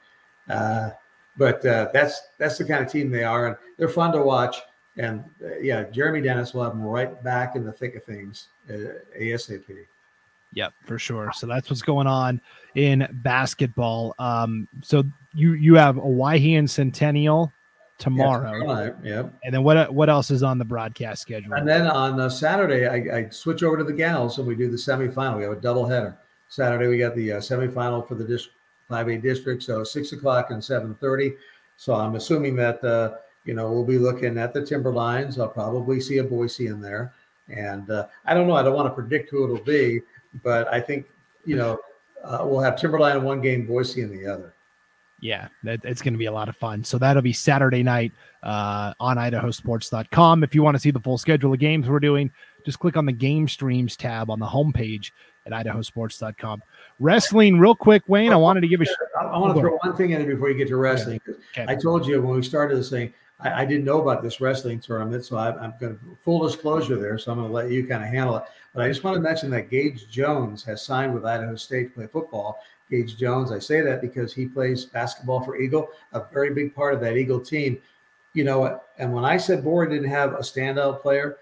Uh, 0.49 0.91
but 1.39 1.65
uh, 1.65 1.89
that's 1.93 2.21
that's 2.39 2.59
the 2.59 2.65
kind 2.65 2.85
of 2.85 2.91
team 2.91 3.11
they 3.11 3.25
are, 3.25 3.47
and 3.47 3.57
they're 3.79 3.89
fun 3.89 4.12
to 4.12 4.23
watch. 4.23 4.57
And 4.99 5.25
uh, 5.43 5.57
yeah, 5.61 5.85
Jeremy 5.85 6.21
Dennis 6.21 6.53
will 6.53 6.65
have 6.65 6.73
them 6.73 6.83
right 6.83 7.23
back 7.23 7.57
in 7.57 7.65
the 7.65 7.73
thick 7.73 7.97
of 7.97 8.05
things 8.05 8.49
uh, 8.71 8.99
ASAP. 9.19 9.87
Yep, 10.53 10.73
for 10.85 10.99
sure. 10.99 11.33
So 11.35 11.47
that's 11.47 11.69
what's 11.69 11.83
going 11.83 12.07
on 12.07 12.41
in 12.75 13.07
basketball. 13.23 14.15
Um, 14.19 14.69
so 14.83 15.05
you 15.35 15.53
you 15.53 15.75
have 15.75 15.99
Owyhee 15.99 16.67
Centennial 16.67 17.53
tomorrow. 17.98 18.94
Yep. 19.02 19.35
And 19.44 19.54
then 19.54 19.62
what 19.62 19.92
what 19.92 20.09
else 20.09 20.30
is 20.30 20.42
on 20.42 20.59
the 20.59 20.64
broadcast 20.64 21.22
schedule? 21.22 21.54
And 21.54 21.66
then 21.66 21.87
on 21.87 22.20
uh, 22.20 22.28
Saturday, 22.28 22.87
I, 22.87 23.18
I, 23.18 23.28
switch 23.30 23.62
over 23.62 23.76
to 23.76 23.85
the 23.85 23.92
gals 23.92 24.38
and 24.38 24.46
we 24.46 24.54
do 24.54 24.70
the 24.70 24.76
semifinal. 24.76 25.38
We 25.38 25.44
have 25.44 25.52
a 25.52 25.61
double 25.61 25.87
header. 25.87 26.16
Saturday 26.48 26.87
we 26.88 26.98
got 26.98 27.14
the 27.14 27.32
uh, 27.32 27.37
semifinal 27.38 28.06
for 28.06 28.14
the 28.14 28.24
district 28.24 28.56
5A 28.90 29.20
district, 29.20 29.62
so 29.62 29.82
six 29.82 30.12
o'clock 30.12 30.50
and 30.50 30.62
seven 30.62 30.94
thirty. 30.96 31.35
So 31.76 31.94
I'm 31.94 32.14
assuming 32.14 32.56
that 32.56 32.82
uh, 32.85 33.16
you 33.44 33.54
know 33.54 33.70
we'll 33.70 33.85
be 33.85 33.98
looking 33.98 34.38
at 34.38 34.54
the 34.54 34.61
Timberlines. 34.61 35.38
I'll 35.38 35.48
probably 35.48 36.00
see 36.00 36.18
a 36.18 36.24
Boise 36.24 36.68
in 36.68 36.80
there, 36.80 37.12
and 37.48 37.90
uh, 37.90 38.06
I 38.24 38.35
don't 38.35 38.46
know. 38.46 38.54
I 38.54 38.62
don't 38.62 38.74
want 38.74 38.87
to 38.87 38.94
predict 38.94 39.30
who 39.30 39.44
it'll 39.44 39.64
be, 39.64 40.02
but 40.44 40.72
I 40.72 40.80
think 40.80 41.06
you 41.44 41.56
know 41.56 41.78
uh, 42.24 42.40
we'll 42.42 42.61
have 42.61 42.76
Timberline 42.76 43.16
in 43.16 43.24
one 43.24 43.40
game, 43.40 43.66
Boise 43.66 44.02
in 44.02 44.11
the 44.11 44.26
other 44.26 44.54
yeah, 45.27 45.49
that, 45.65 45.85
it's 45.85 46.01
going 46.01 46.15
to 46.15 46.19
be 46.19 46.27
a 46.27 46.33
lot 46.33 46.49
of 46.49 46.57
fun. 46.57 46.85
So 46.85 46.99
that'll 46.99 47.21
be 47.21 47.33
Saturday 47.33 47.83
night 47.83 48.12
uh, 48.45 48.95
on 49.01 49.17
idahosports.com. 49.17 50.45
If 50.45 50.55
you 50.55 50.62
want 50.62 50.77
to 50.77 50.79
see 50.79 50.93
the 50.93 51.01
full 51.01 51.19
schedule 51.19 51.53
of 51.53 51.59
games 51.59 51.89
we're 51.89 51.99
doing, 51.99 52.31
just 52.65 52.79
click 52.79 52.97
on 52.97 53.07
the 53.07 53.12
game 53.12 53.49
streams 53.49 53.97
tab 53.97 54.31
on 54.31 54.39
the 54.39 54.47
homepage 54.47 55.11
at 55.45 55.53
idahosports.com. 55.53 56.62
Wrestling, 57.01 57.59
real 57.59 57.75
quick, 57.75 58.05
Wayne, 58.07 58.33
I 58.33 58.37
wanted 58.37 58.61
to 58.61 58.69
give 58.69 58.81
a. 58.81 58.87
I, 59.21 59.25
I 59.25 59.39
want 59.39 59.55
to 59.55 59.61
throw 59.61 59.77
one 59.83 59.97
thing 59.97 60.11
in 60.11 60.25
before 60.27 60.49
you 60.49 60.57
get 60.57 60.69
to 60.69 60.77
wrestling. 60.77 61.21
Okay. 61.29 61.67
I 61.69 61.75
told 61.75 62.07
you 62.07 62.23
when 62.23 62.37
we 62.37 62.43
started 62.43 62.79
this 62.79 62.89
thing, 62.91 63.12
I, 63.41 63.62
I, 63.62 63.65
didn't 63.65 63.85
know 63.85 64.01
about 64.01 64.23
this 64.23 64.41
wrestling 64.41 64.81
tournament, 64.81 65.25
so 65.25 65.37
I, 65.37 65.49
am 65.65 65.75
going 65.81 65.99
to 65.99 66.19
full 66.23 66.47
disclosure 66.47 66.97
there. 66.97 67.19
So 67.19 67.33
I'm 67.33 67.39
going 67.39 67.49
to 67.49 67.55
let 67.55 67.71
you 67.71 67.87
kind 67.87 68.03
of 68.03 68.11
handle 68.11 68.37
it. 68.37 68.45
But 68.75 68.85
I 68.85 68.89
just 68.89 69.03
want 69.03 69.17
to 69.17 69.21
mention 69.21 69.51
that 69.51 69.71
Gage 69.71 70.09
Jones 70.09 70.62
has 70.65 70.83
signed 70.83 71.15
with 71.15 71.25
Idaho 71.25 71.57
State 71.57 71.89
to 71.89 71.95
play 71.95 72.07
football, 72.07 72.61
Gage 72.90 73.16
Jones. 73.16 73.53
I 73.53 73.59
say 73.59 73.81
that 73.81 74.01
because 74.01 74.33
he 74.33 74.46
plays 74.46 74.85
basketball 74.85 75.40
for 75.42 75.57
Eagle, 75.57 75.88
a 76.12 76.25
very 76.33 76.53
big 76.55 76.75
part 76.75 76.94
of 76.94 77.01
that 77.01 77.16
Eagle 77.16 77.40
team. 77.40 77.79
You 78.35 78.44
know, 78.44 78.81
and 78.99 79.12
when 79.12 79.25
I 79.25 79.37
said 79.37 79.64
Borah 79.64 79.88
didn't 79.88 80.11
have 80.11 80.35
a 80.35 80.38
standout 80.38 81.01
player, 81.01 81.38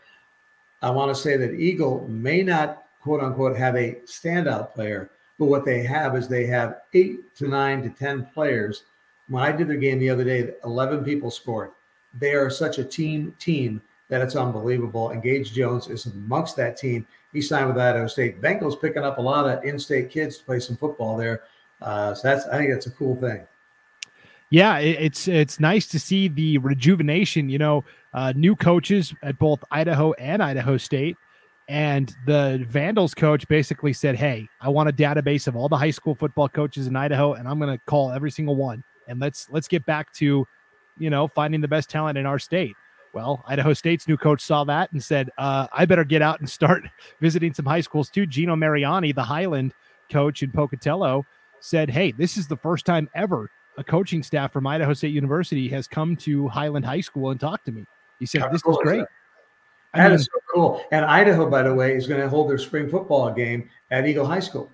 I 0.83 0.90
want 0.90 1.14
to 1.14 1.20
say 1.20 1.37
that 1.37 1.54
Eagle 1.54 2.07
may 2.09 2.42
not, 2.42 2.85
quote 3.00 3.22
unquote, 3.22 3.57
have 3.57 3.74
a 3.74 3.96
standout 4.07 4.72
player, 4.72 5.11
but 5.38 5.46
what 5.46 5.64
they 5.64 5.83
have 5.83 6.16
is 6.16 6.28
they 6.28 6.46
have 6.46 6.83
eight 6.92 7.35
to 7.37 7.48
nine 7.48 7.83
to 7.83 7.90
10 7.90 8.26
players. 8.26 8.85
When 9.28 9.42
I 9.42 9.50
did 9.50 9.68
their 9.68 9.76
game 9.76 9.98
the 9.98 10.11
other 10.11 10.24
day, 10.24 10.52
11 10.64 11.04
people 11.04 11.30
scored. 11.30 11.70
They 12.18 12.35
are 12.35 12.50
such 12.50 12.78
a 12.78 12.85
team 12.85 13.35
team 13.38 13.83
that 14.14 14.22
it's 14.22 14.37
unbelievable. 14.37 15.11
And 15.11 15.20
Gage 15.20 15.53
Jones 15.53 15.88
is 15.88 16.07
amongst 16.07 16.55
that 16.57 16.77
team. 16.77 17.05
He 17.33 17.42
signed 17.42 17.66
with 17.66 17.77
Idaho 17.77 18.07
State. 18.07 18.40
Bengals 18.40 18.81
picking 18.81 19.03
up 19.03 19.18
a 19.18 19.20
lot 19.20 19.44
of 19.44 19.64
in-state 19.64 20.09
kids 20.09 20.38
to 20.38 20.44
play 20.44 20.61
some 20.61 20.77
football 20.77 21.16
there. 21.16 21.42
Uh, 21.83 22.14
so 22.14 22.29
that's 22.29 22.46
I 22.46 22.59
think 22.59 22.70
that's 22.70 22.87
a 22.87 22.92
cool 22.92 23.16
thing. 23.16 23.44
Yeah, 24.50 24.79
it's 24.79 25.27
it's 25.27 25.59
nice 25.59 25.88
to 25.88 25.98
see 25.98 26.29
the 26.29 26.59
rejuvenation. 26.59 27.48
You 27.48 27.59
know, 27.59 27.85
uh, 28.12 28.33
new 28.37 28.55
coaches 28.55 29.12
at 29.24 29.37
both 29.37 29.64
Idaho 29.72 30.12
and 30.12 30.40
Idaho 30.40 30.77
State. 30.77 31.16
And 31.66 32.14
the 32.27 32.64
Vandals 32.68 33.14
coach 33.14 33.48
basically 33.48 33.94
said, 33.94 34.14
Hey, 34.14 34.46
I 34.61 34.68
want 34.68 34.90
a 34.90 34.92
database 34.92 35.48
of 35.48 35.57
all 35.57 35.68
the 35.68 35.79
high 35.79 35.90
school 35.90 36.14
football 36.14 36.48
coaches 36.48 36.87
in 36.87 36.94
Idaho, 36.94 37.33
and 37.33 37.48
I'm 37.48 37.59
going 37.59 37.77
to 37.77 37.83
call 37.87 38.12
every 38.12 38.31
single 38.31 38.55
one. 38.55 38.85
And 39.09 39.18
let's 39.18 39.48
let's 39.50 39.66
get 39.66 39.85
back 39.87 40.12
to, 40.14 40.46
you 40.98 41.11
know, 41.11 41.27
finding 41.27 41.61
the 41.61 41.68
best 41.68 41.90
talent 41.90 42.16
in 42.16 42.27
our 42.27 42.38
state. 42.38 42.74
Well, 43.14 43.44
Idaho 43.46 43.72
State's 43.74 44.09
new 44.09 44.16
coach 44.16 44.40
saw 44.40 44.64
that 44.64 44.90
and 44.90 45.03
said, 45.03 45.31
uh, 45.38 45.68
I 45.72 45.85
better 45.85 46.03
get 46.03 46.20
out 46.20 46.40
and 46.40 46.50
start 46.50 46.83
visiting 47.20 47.55
some 47.55 47.64
high 47.64 47.81
schools 47.81 48.11
too. 48.11 48.27
Gino 48.27 48.57
Mariani, 48.57 49.12
the 49.12 49.22
Highland 49.22 49.72
coach 50.11 50.42
in 50.42 50.50
Pocatello, 50.50 51.24
said, 51.61 51.88
Hey, 51.88 52.11
this 52.11 52.37
is 52.37 52.48
the 52.48 52.57
first 52.57 52.85
time 52.85 53.09
ever 53.14 53.48
a 53.79 53.85
coaching 53.85 54.22
staff 54.22 54.53
from 54.53 54.66
Idaho 54.66 54.92
State 54.94 55.12
University 55.12 55.68
has 55.68 55.87
come 55.87 56.16
to 56.16 56.48
Highland 56.48 56.85
High 56.85 57.00
School 57.00 57.31
and 57.31 57.38
talked 57.38 57.64
to 57.66 57.72
me. 57.72 57.87
He 58.18 58.27
said, 58.27 58.42
How 58.42 58.48
This 58.48 58.62
cool 58.62 58.79
is 58.79 58.83
great. 58.83 59.00
Is 59.00 59.07
that, 59.92 59.98
that 59.98 60.09
mean, 60.09 60.14
is 60.14 60.24
so 60.24 60.40
cool. 60.53 60.85
And 60.90 61.05
Idaho, 61.05 61.48
by 61.48 61.62
the 61.62 61.72
way, 61.72 61.94
is 61.94 62.09
going 62.09 62.20
to 62.20 62.29
hold 62.29 62.50
their 62.50 62.59
spring 62.59 62.88
football 62.88 63.33
game 63.33 63.70
at 63.92 64.07
Eagle 64.09 64.27
High 64.27 64.40
School. 64.40 64.70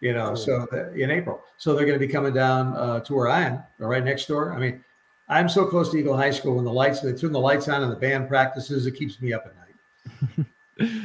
You 0.00 0.14
know, 0.14 0.34
so 0.34 0.66
the, 0.70 0.92
in 0.94 1.10
April, 1.10 1.44
so 1.58 1.74
they're 1.74 1.84
going 1.84 1.98
to 1.98 2.04
be 2.04 2.10
coming 2.10 2.32
down 2.32 2.74
uh, 2.74 3.00
to 3.00 3.14
where 3.14 3.28
I 3.28 3.42
am, 3.42 3.62
right 3.78 4.02
next 4.02 4.26
door. 4.26 4.54
I 4.54 4.58
mean, 4.58 4.82
I'm 5.30 5.48
so 5.48 5.64
close 5.64 5.90
to 5.92 5.96
Eagle 5.96 6.16
High 6.16 6.32
School. 6.32 6.56
When 6.56 6.64
the 6.64 6.72
lights, 6.72 7.00
they 7.00 7.12
turn 7.12 7.32
the 7.32 7.40
lights 7.40 7.68
on 7.68 7.82
and 7.82 7.90
the 7.90 7.96
band 7.96 8.28
practices, 8.28 8.86
it 8.86 8.96
keeps 8.96 9.20
me 9.22 9.32
up 9.32 9.46
at 9.46 9.54
night. 9.56 10.46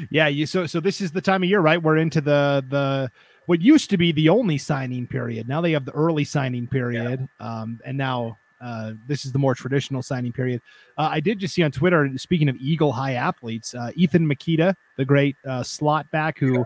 yeah, 0.09 0.27
you 0.27 0.45
so 0.47 0.65
so 0.65 0.79
this 0.79 0.99
is 0.99 1.11
the 1.11 1.21
time 1.21 1.43
of 1.43 1.49
year, 1.49 1.61
right? 1.61 1.81
We're 1.81 1.97
into 1.97 2.21
the 2.21 2.65
the 2.67 3.11
what 3.45 3.61
used 3.61 3.91
to 3.91 3.97
be 3.97 4.11
the 4.11 4.29
only 4.29 4.57
signing 4.57 5.05
period. 5.05 5.47
Now 5.47 5.61
they 5.61 5.71
have 5.73 5.85
the 5.85 5.91
early 5.91 6.23
signing 6.23 6.67
period, 6.67 7.27
yeah. 7.39 7.61
um, 7.61 7.79
and 7.85 7.97
now 7.97 8.37
uh, 8.59 8.93
this 9.07 9.25
is 9.25 9.31
the 9.31 9.37
more 9.37 9.53
traditional 9.53 10.01
signing 10.01 10.33
period. 10.33 10.59
Uh, 10.97 11.09
I 11.11 11.19
did 11.19 11.37
just 11.37 11.53
see 11.53 11.61
on 11.61 11.71
Twitter, 11.71 12.09
speaking 12.17 12.49
of 12.49 12.55
Eagle 12.55 12.91
High 12.91 13.13
athletes, 13.13 13.75
uh, 13.75 13.91
Ethan 13.95 14.27
Makita, 14.27 14.75
the 14.97 15.05
great 15.05 15.35
uh, 15.45 15.61
slot 15.61 16.09
back 16.09 16.39
who 16.39 16.59
yeah. 16.59 16.63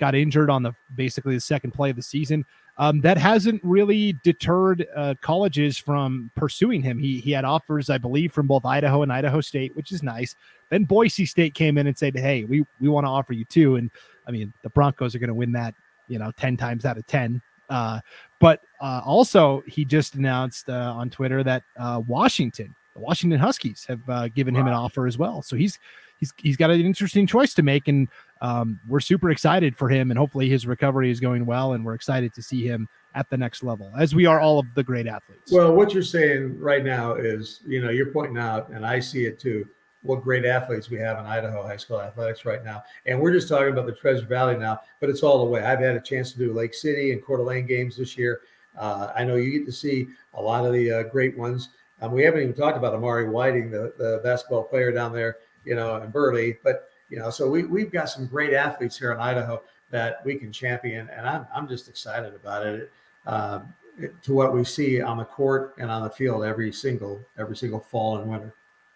got 0.00 0.14
injured 0.14 0.48
on 0.48 0.62
the 0.62 0.72
basically 0.94 1.34
the 1.34 1.40
second 1.40 1.72
play 1.72 1.90
of 1.90 1.96
the 1.96 2.02
season. 2.02 2.46
Um, 2.78 3.02
that 3.02 3.18
hasn't 3.18 3.62
really 3.62 4.14
deterred 4.24 4.86
uh, 4.96 5.14
colleges 5.20 5.76
from 5.76 6.30
pursuing 6.34 6.82
him. 6.82 6.98
He 6.98 7.20
he 7.20 7.30
had 7.30 7.44
offers, 7.44 7.90
I 7.90 7.98
believe, 7.98 8.32
from 8.32 8.46
both 8.46 8.64
Idaho 8.64 9.02
and 9.02 9.12
Idaho 9.12 9.40
State, 9.42 9.76
which 9.76 9.92
is 9.92 10.02
nice. 10.02 10.34
Then 10.70 10.84
Boise 10.84 11.26
State 11.26 11.52
came 11.52 11.76
in 11.76 11.86
and 11.86 11.96
said, 11.96 12.16
"Hey, 12.16 12.44
we 12.44 12.64
we 12.80 12.88
want 12.88 13.04
to 13.04 13.10
offer 13.10 13.34
you 13.34 13.44
too." 13.44 13.76
And 13.76 13.90
I 14.26 14.30
mean, 14.30 14.54
the 14.62 14.70
Broncos 14.70 15.14
are 15.14 15.18
going 15.18 15.28
to 15.28 15.34
win 15.34 15.52
that 15.52 15.74
you 16.08 16.18
know 16.18 16.30
10 16.36 16.56
times 16.56 16.84
out 16.84 16.98
of 16.98 17.06
10 17.06 17.40
uh, 17.70 18.00
but 18.38 18.60
uh, 18.80 19.00
also 19.04 19.62
he 19.66 19.84
just 19.84 20.14
announced 20.14 20.68
uh, 20.68 20.92
on 20.94 21.10
twitter 21.10 21.42
that 21.42 21.62
uh, 21.78 22.00
washington 22.06 22.74
the 22.94 23.00
washington 23.00 23.38
huskies 23.38 23.84
have 23.88 24.00
uh, 24.08 24.28
given 24.28 24.54
wow. 24.54 24.60
him 24.60 24.66
an 24.68 24.74
offer 24.74 25.06
as 25.06 25.18
well 25.18 25.42
so 25.42 25.56
he's 25.56 25.78
he's 26.18 26.32
he's 26.36 26.56
got 26.56 26.70
an 26.70 26.80
interesting 26.80 27.26
choice 27.26 27.54
to 27.54 27.62
make 27.62 27.88
and 27.88 28.08
um, 28.42 28.78
we're 28.88 29.00
super 29.00 29.30
excited 29.30 29.74
for 29.76 29.88
him 29.88 30.10
and 30.10 30.18
hopefully 30.18 30.48
his 30.48 30.66
recovery 30.66 31.10
is 31.10 31.20
going 31.20 31.46
well 31.46 31.72
and 31.72 31.84
we're 31.84 31.94
excited 31.94 32.34
to 32.34 32.42
see 32.42 32.66
him 32.66 32.88
at 33.14 33.28
the 33.30 33.36
next 33.36 33.62
level 33.62 33.90
as 33.98 34.14
we 34.14 34.26
are 34.26 34.40
all 34.40 34.58
of 34.58 34.66
the 34.74 34.82
great 34.82 35.06
athletes 35.06 35.50
well 35.52 35.74
what 35.74 35.94
you're 35.94 36.02
saying 36.02 36.58
right 36.58 36.84
now 36.84 37.14
is 37.14 37.60
you 37.66 37.80
know 37.80 37.90
you're 37.90 38.12
pointing 38.12 38.38
out 38.38 38.68
and 38.70 38.84
i 38.84 38.98
see 38.98 39.24
it 39.24 39.38
too 39.38 39.66
what 40.02 40.22
great 40.22 40.44
athletes 40.44 40.90
we 40.90 40.98
have 40.98 41.18
in 41.18 41.26
Idaho 41.26 41.62
high 41.62 41.76
school 41.76 42.00
athletics 42.00 42.44
right 42.44 42.64
now. 42.64 42.82
And 43.06 43.20
we're 43.20 43.32
just 43.32 43.48
talking 43.48 43.68
about 43.68 43.86
the 43.86 43.92
Treasure 43.92 44.26
Valley 44.26 44.56
now, 44.56 44.80
but 45.00 45.08
it's 45.08 45.22
all 45.22 45.44
the 45.44 45.50
way. 45.50 45.62
I've 45.62 45.78
had 45.78 45.96
a 45.96 46.00
chance 46.00 46.32
to 46.32 46.38
do 46.38 46.52
Lake 46.52 46.74
City 46.74 47.12
and 47.12 47.24
Coeur 47.24 47.38
d'Alene 47.38 47.66
games 47.66 47.96
this 47.96 48.18
year. 48.18 48.40
Uh, 48.76 49.12
I 49.14 49.24
know 49.24 49.36
you 49.36 49.56
get 49.56 49.66
to 49.66 49.72
see 49.72 50.08
a 50.34 50.42
lot 50.42 50.66
of 50.66 50.72
the 50.72 50.90
uh, 50.90 51.02
great 51.04 51.36
ones. 51.38 51.70
Um, 52.00 52.12
we 52.12 52.24
haven't 52.24 52.40
even 52.40 52.54
talked 52.54 52.76
about 52.76 52.94
Amari 52.94 53.28
Whiting, 53.28 53.70
the, 53.70 53.92
the 53.96 54.20
basketball 54.24 54.64
player 54.64 54.90
down 54.90 55.12
there, 55.12 55.36
you 55.64 55.76
know, 55.76 55.96
in 55.96 56.10
Burley. 56.10 56.58
But, 56.64 56.88
you 57.12 57.18
know, 57.18 57.28
so 57.28 57.46
we, 57.46 57.64
we've 57.64 57.92
got 57.92 58.08
some 58.08 58.26
great 58.26 58.54
athletes 58.54 58.98
here 58.98 59.12
in 59.12 59.20
Idaho 59.20 59.62
that 59.90 60.24
we 60.24 60.36
can 60.36 60.50
champion. 60.50 61.10
And 61.10 61.28
I'm, 61.28 61.46
I'm 61.54 61.68
just 61.68 61.86
excited 61.90 62.34
about 62.34 62.66
it. 62.66 62.90
Um, 63.26 63.74
to 64.22 64.32
what 64.32 64.54
we 64.54 64.64
see 64.64 65.02
on 65.02 65.18
the 65.18 65.24
court 65.24 65.74
and 65.78 65.90
on 65.90 66.02
the 66.02 66.08
field 66.08 66.44
every 66.44 66.72
single 66.72 67.20
every 67.38 67.54
single 67.54 67.78
fall 67.78 68.16
and 68.16 68.28
winter. 68.28 68.54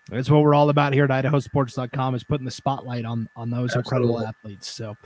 That's 0.08 0.30
what 0.30 0.40
we're 0.40 0.54
all 0.54 0.70
about 0.70 0.94
here 0.94 1.04
at 1.04 1.10
idahosports.com 1.10 2.14
is 2.14 2.24
putting 2.24 2.46
the 2.46 2.50
spotlight 2.50 3.04
on 3.04 3.28
on 3.36 3.50
those 3.50 3.76
Absolutely. 3.76 4.06
incredible 4.08 4.26
athletes. 4.26 4.70
So 4.70 4.96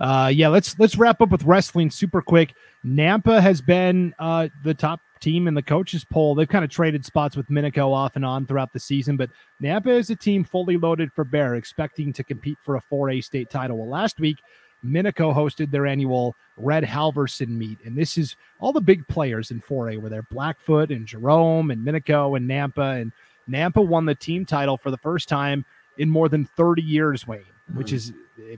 uh 0.00 0.32
yeah, 0.34 0.48
let's 0.48 0.76
let's 0.80 0.96
wrap 0.96 1.20
up 1.20 1.30
with 1.30 1.44
wrestling 1.44 1.92
super 1.92 2.20
quick. 2.20 2.54
Nampa 2.84 3.40
has 3.40 3.62
been 3.62 4.12
uh 4.18 4.48
the 4.64 4.74
top 4.74 5.00
team 5.20 5.48
in 5.48 5.54
the 5.54 5.62
coaches 5.62 6.04
poll. 6.04 6.34
They've 6.34 6.48
kind 6.48 6.64
of 6.64 6.70
traded 6.70 7.04
spots 7.04 7.36
with 7.36 7.48
Minico 7.48 7.92
off 7.92 8.16
and 8.16 8.24
on 8.24 8.46
throughout 8.46 8.72
the 8.72 8.80
season, 8.80 9.16
but 9.16 9.30
Nampa 9.62 9.88
is 9.88 10.10
a 10.10 10.16
team 10.16 10.44
fully 10.44 10.76
loaded 10.76 11.12
for 11.12 11.24
Bear, 11.24 11.54
expecting 11.54 12.12
to 12.12 12.24
compete 12.24 12.58
for 12.62 12.76
a 12.76 12.82
4A 12.82 13.22
state 13.24 13.50
title. 13.50 13.78
Well, 13.78 13.88
last 13.88 14.20
week 14.20 14.36
Minico 14.84 15.34
hosted 15.34 15.70
their 15.70 15.86
annual 15.86 16.34
Red 16.56 16.84
Halverson 16.84 17.48
meet, 17.48 17.78
and 17.84 17.96
this 17.96 18.16
is 18.16 18.36
all 18.58 18.72
the 18.72 18.80
big 18.80 19.06
players 19.08 19.50
in 19.50 19.60
4A 19.60 20.00
were 20.00 20.08
there: 20.08 20.26
Blackfoot 20.30 20.90
and 20.90 21.06
Jerome 21.06 21.70
and 21.70 21.86
Minico 21.86 22.36
and 22.36 22.48
Nampa 22.48 23.00
and 23.00 23.12
Nampa 23.48 23.86
won 23.86 24.06
the 24.06 24.14
team 24.14 24.44
title 24.44 24.76
for 24.76 24.90
the 24.90 24.98
first 24.98 25.28
time 25.28 25.64
in 25.98 26.10
more 26.10 26.28
than 26.28 26.44
30 26.44 26.82
years, 26.82 27.26
Wayne, 27.26 27.44
which 27.74 27.92
is 27.92 28.12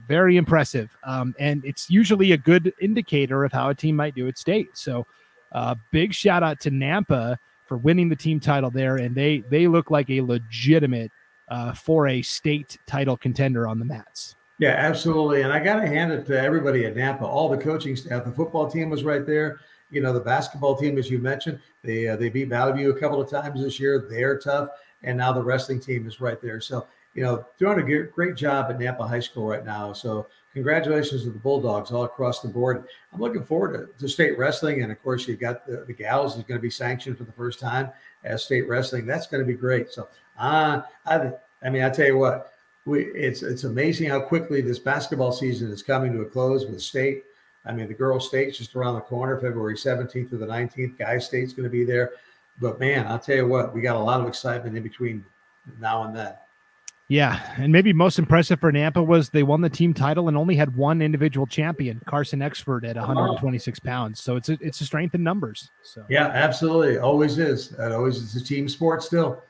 very 0.07 0.37
impressive. 0.37 0.95
Um, 1.03 1.35
and 1.39 1.63
it's 1.63 1.89
usually 1.89 2.31
a 2.31 2.37
good 2.37 2.73
indicator 2.81 3.43
of 3.43 3.51
how 3.51 3.69
a 3.69 3.75
team 3.75 3.95
might 3.95 4.15
do 4.15 4.27
at 4.27 4.37
state. 4.37 4.77
So, 4.77 5.05
uh, 5.51 5.75
big 5.91 6.13
shout 6.13 6.43
out 6.43 6.59
to 6.61 6.71
Nampa 6.71 7.37
for 7.65 7.77
winning 7.77 8.09
the 8.09 8.15
team 8.15 8.39
title 8.39 8.71
there, 8.71 8.97
and 8.97 9.15
they 9.15 9.43
they 9.49 9.67
look 9.67 9.91
like 9.91 10.09
a 10.09 10.21
legitimate 10.21 11.11
uh, 11.49 11.73
for 11.73 12.07
a 12.07 12.21
state 12.21 12.77
title 12.85 13.17
contender 13.17 13.67
on 13.67 13.79
the 13.79 13.85
mats. 13.85 14.35
Yeah, 14.59 14.71
absolutely. 14.71 15.41
And 15.41 15.53
I 15.53 15.63
got 15.63 15.79
to 15.79 15.87
hand 15.87 16.11
it 16.11 16.25
to 16.25 16.39
everybody 16.39 16.85
at 16.85 16.95
Nampa, 16.95 17.21
all 17.21 17.47
the 17.47 17.57
coaching 17.57 17.95
staff. 17.95 18.25
The 18.25 18.31
football 18.31 18.69
team 18.69 18.89
was 18.89 19.03
right 19.03 19.25
there. 19.25 19.61
You 19.89 20.01
know, 20.01 20.11
the 20.11 20.19
basketball 20.19 20.75
team, 20.75 20.97
as 20.97 21.09
you 21.09 21.19
mentioned, 21.19 21.59
they 21.83 22.07
uh, 22.07 22.15
they 22.15 22.29
beat 22.29 22.49
Valley 22.49 22.73
View 22.73 22.91
a 22.91 22.99
couple 22.99 23.21
of 23.21 23.29
times 23.29 23.61
this 23.61 23.79
year. 23.79 24.07
They're 24.09 24.37
tough, 24.37 24.69
and 25.03 25.17
now 25.17 25.31
the 25.31 25.41
wrestling 25.41 25.79
team 25.79 26.07
is 26.07 26.21
right 26.21 26.41
there. 26.41 26.59
So 26.59 26.87
you 27.13 27.23
know, 27.23 27.45
doing 27.57 27.79
a 27.79 28.03
great 28.03 28.35
job 28.35 28.69
at 28.69 28.77
Nampa 28.77 29.07
High 29.07 29.19
School 29.19 29.47
right 29.47 29.65
now. 29.65 29.93
So 29.93 30.27
congratulations 30.53 31.23
to 31.23 31.29
the 31.29 31.39
Bulldogs 31.39 31.91
all 31.91 32.03
across 32.03 32.41
the 32.41 32.47
board. 32.47 32.85
I'm 33.13 33.19
looking 33.19 33.43
forward 33.43 33.73
to, 33.97 33.99
to 33.99 34.07
state 34.09 34.37
wrestling, 34.37 34.83
and 34.83 34.91
of 34.91 35.01
course, 35.01 35.27
you've 35.27 35.39
got 35.39 35.65
the, 35.65 35.85
the 35.85 35.93
gals 35.93 36.37
is 36.37 36.43
going 36.43 36.57
to 36.57 36.61
be 36.61 36.69
sanctioned 36.69 37.17
for 37.17 37.23
the 37.23 37.31
first 37.31 37.59
time 37.59 37.89
as 38.23 38.43
state 38.43 38.67
wrestling. 38.67 39.05
That's 39.05 39.27
going 39.27 39.41
to 39.41 39.47
be 39.47 39.57
great. 39.57 39.91
So, 39.91 40.07
uh, 40.37 40.81
I, 41.05 41.31
I 41.63 41.69
mean, 41.69 41.83
I 41.83 41.89
tell 41.89 42.07
you 42.07 42.17
what, 42.17 42.53
we 42.85 43.05
it's 43.07 43.43
it's 43.43 43.65
amazing 43.65 44.09
how 44.09 44.21
quickly 44.21 44.61
this 44.61 44.79
basketball 44.79 45.31
season 45.31 45.71
is 45.71 45.83
coming 45.83 46.13
to 46.13 46.21
a 46.21 46.25
close 46.25 46.65
with 46.65 46.81
state. 46.81 47.25
I 47.65 47.73
mean, 47.73 47.87
the 47.87 47.93
girls' 47.93 48.27
state's 48.27 48.57
just 48.57 48.75
around 48.75 48.95
the 48.95 49.01
corner, 49.01 49.39
February 49.39 49.75
17th 49.75 50.29
to 50.29 50.37
the 50.37 50.45
19th. 50.45 50.97
Guys' 50.97 51.25
state's 51.25 51.53
going 51.53 51.65
to 51.65 51.69
be 51.69 51.83
there. 51.83 52.13
But 52.59 52.79
man, 52.79 53.05
I'll 53.07 53.19
tell 53.19 53.35
you 53.35 53.47
what, 53.47 53.73
we 53.73 53.81
got 53.81 53.95
a 53.95 53.99
lot 53.99 54.21
of 54.21 54.27
excitement 54.27 54.75
in 54.75 54.83
between 54.83 55.25
now 55.79 56.03
and 56.03 56.15
then. 56.15 56.33
Yeah, 57.09 57.41
and 57.57 57.73
maybe 57.73 57.91
most 57.91 58.19
impressive 58.19 58.59
for 58.59 58.71
Nampa 58.71 59.03
was 59.03 59.31
they 59.31 59.41
won 59.41 59.61
the 59.61 59.69
team 59.69 59.95
title 59.95 60.27
and 60.27 60.37
only 60.37 60.55
had 60.55 60.75
one 60.75 61.01
individual 61.01 61.47
champion, 61.47 61.99
Carson 62.05 62.39
Expert, 62.39 62.85
at 62.85 62.97
126 62.97 63.79
pounds. 63.79 64.21
So 64.21 64.35
it's 64.35 64.49
a 64.49 64.59
it's 64.61 64.79
a 64.81 64.85
strength 64.85 65.15
in 65.15 65.23
numbers. 65.23 65.71
So 65.81 66.05
yeah, 66.07 66.27
absolutely, 66.27 66.99
always 66.99 67.39
is. 67.39 67.69
That 67.69 67.93
always 67.93 68.17
is 68.17 68.35
a 68.35 68.45
team 68.45 68.69
sport 68.69 69.01
still. 69.01 69.43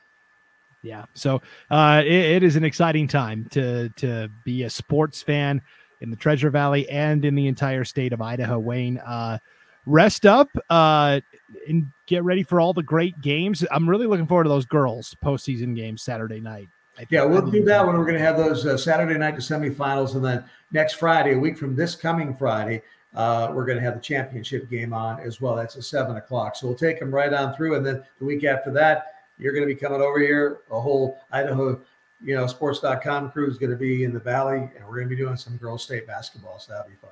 Yeah, 0.82 1.04
so 1.12 1.42
uh, 1.70 2.02
it, 2.02 2.12
it 2.12 2.42
is 2.42 2.56
an 2.56 2.64
exciting 2.64 3.06
time 3.06 3.46
to 3.50 3.90
to 3.96 4.30
be 4.42 4.62
a 4.62 4.70
sports 4.70 5.20
fan 5.20 5.60
in 6.00 6.08
the 6.08 6.16
Treasure 6.16 6.48
Valley 6.48 6.88
and 6.88 7.22
in 7.26 7.34
the 7.34 7.46
entire 7.46 7.84
state 7.84 8.14
of 8.14 8.22
Idaho. 8.22 8.58
Wayne, 8.58 8.96
uh, 8.96 9.36
rest 9.84 10.24
up 10.24 10.48
uh, 10.70 11.20
and 11.68 11.88
get 12.06 12.24
ready 12.24 12.42
for 12.42 12.58
all 12.58 12.72
the 12.72 12.82
great 12.82 13.20
games. 13.20 13.66
I'm 13.70 13.86
really 13.86 14.06
looking 14.06 14.26
forward 14.26 14.44
to 14.44 14.48
those 14.48 14.64
girls 14.64 15.14
postseason 15.22 15.76
games 15.76 16.00
Saturday 16.00 16.40
night. 16.40 16.70
Yeah, 17.08 17.24
we'll 17.24 17.42
do 17.42 17.64
that 17.64 17.86
when 17.86 17.96
we're 17.96 18.04
going 18.04 18.18
to 18.18 18.24
have 18.24 18.36
those 18.36 18.66
uh, 18.66 18.76
Saturday 18.76 19.18
night 19.18 19.36
to 19.36 19.40
semifinals, 19.40 20.14
and 20.14 20.24
then 20.24 20.44
next 20.72 20.94
Friday, 20.94 21.34
a 21.34 21.38
week 21.38 21.56
from 21.56 21.74
this 21.74 21.94
coming 21.94 22.34
Friday, 22.36 22.82
uh, 23.14 23.50
we're 23.52 23.64
going 23.64 23.78
to 23.78 23.84
have 23.84 23.94
the 23.94 24.00
championship 24.00 24.68
game 24.68 24.92
on 24.92 25.18
as 25.20 25.40
well. 25.40 25.56
That's 25.56 25.76
at 25.76 25.84
seven 25.84 26.16
o'clock. 26.16 26.56
So 26.56 26.66
we'll 26.66 26.76
take 26.76 27.00
them 27.00 27.12
right 27.14 27.32
on 27.32 27.54
through, 27.54 27.76
and 27.76 27.86
then 27.86 28.02
the 28.18 28.24
week 28.24 28.44
after 28.44 28.70
that, 28.72 29.14
you're 29.38 29.52
going 29.54 29.66
to 29.66 29.74
be 29.74 29.80
coming 29.80 30.02
over 30.02 30.18
here. 30.18 30.60
A 30.70 30.80
whole 30.80 31.18
Idaho 31.32 31.80
you 32.22 32.34
know, 32.34 32.46
sports.com 32.46 33.30
crew 33.30 33.48
is 33.48 33.58
going 33.58 33.70
to 33.70 33.76
be 33.76 34.04
in 34.04 34.12
the 34.12 34.20
valley 34.20 34.70
and 34.76 34.86
we're 34.86 34.96
going 34.96 35.08
to 35.08 35.14
be 35.14 35.16
doing 35.16 35.36
some 35.36 35.56
girls 35.56 35.82
state 35.82 36.06
basketball. 36.06 36.58
So 36.58 36.72
that'll 36.72 36.88
be 36.88 36.96
fun. 36.96 37.10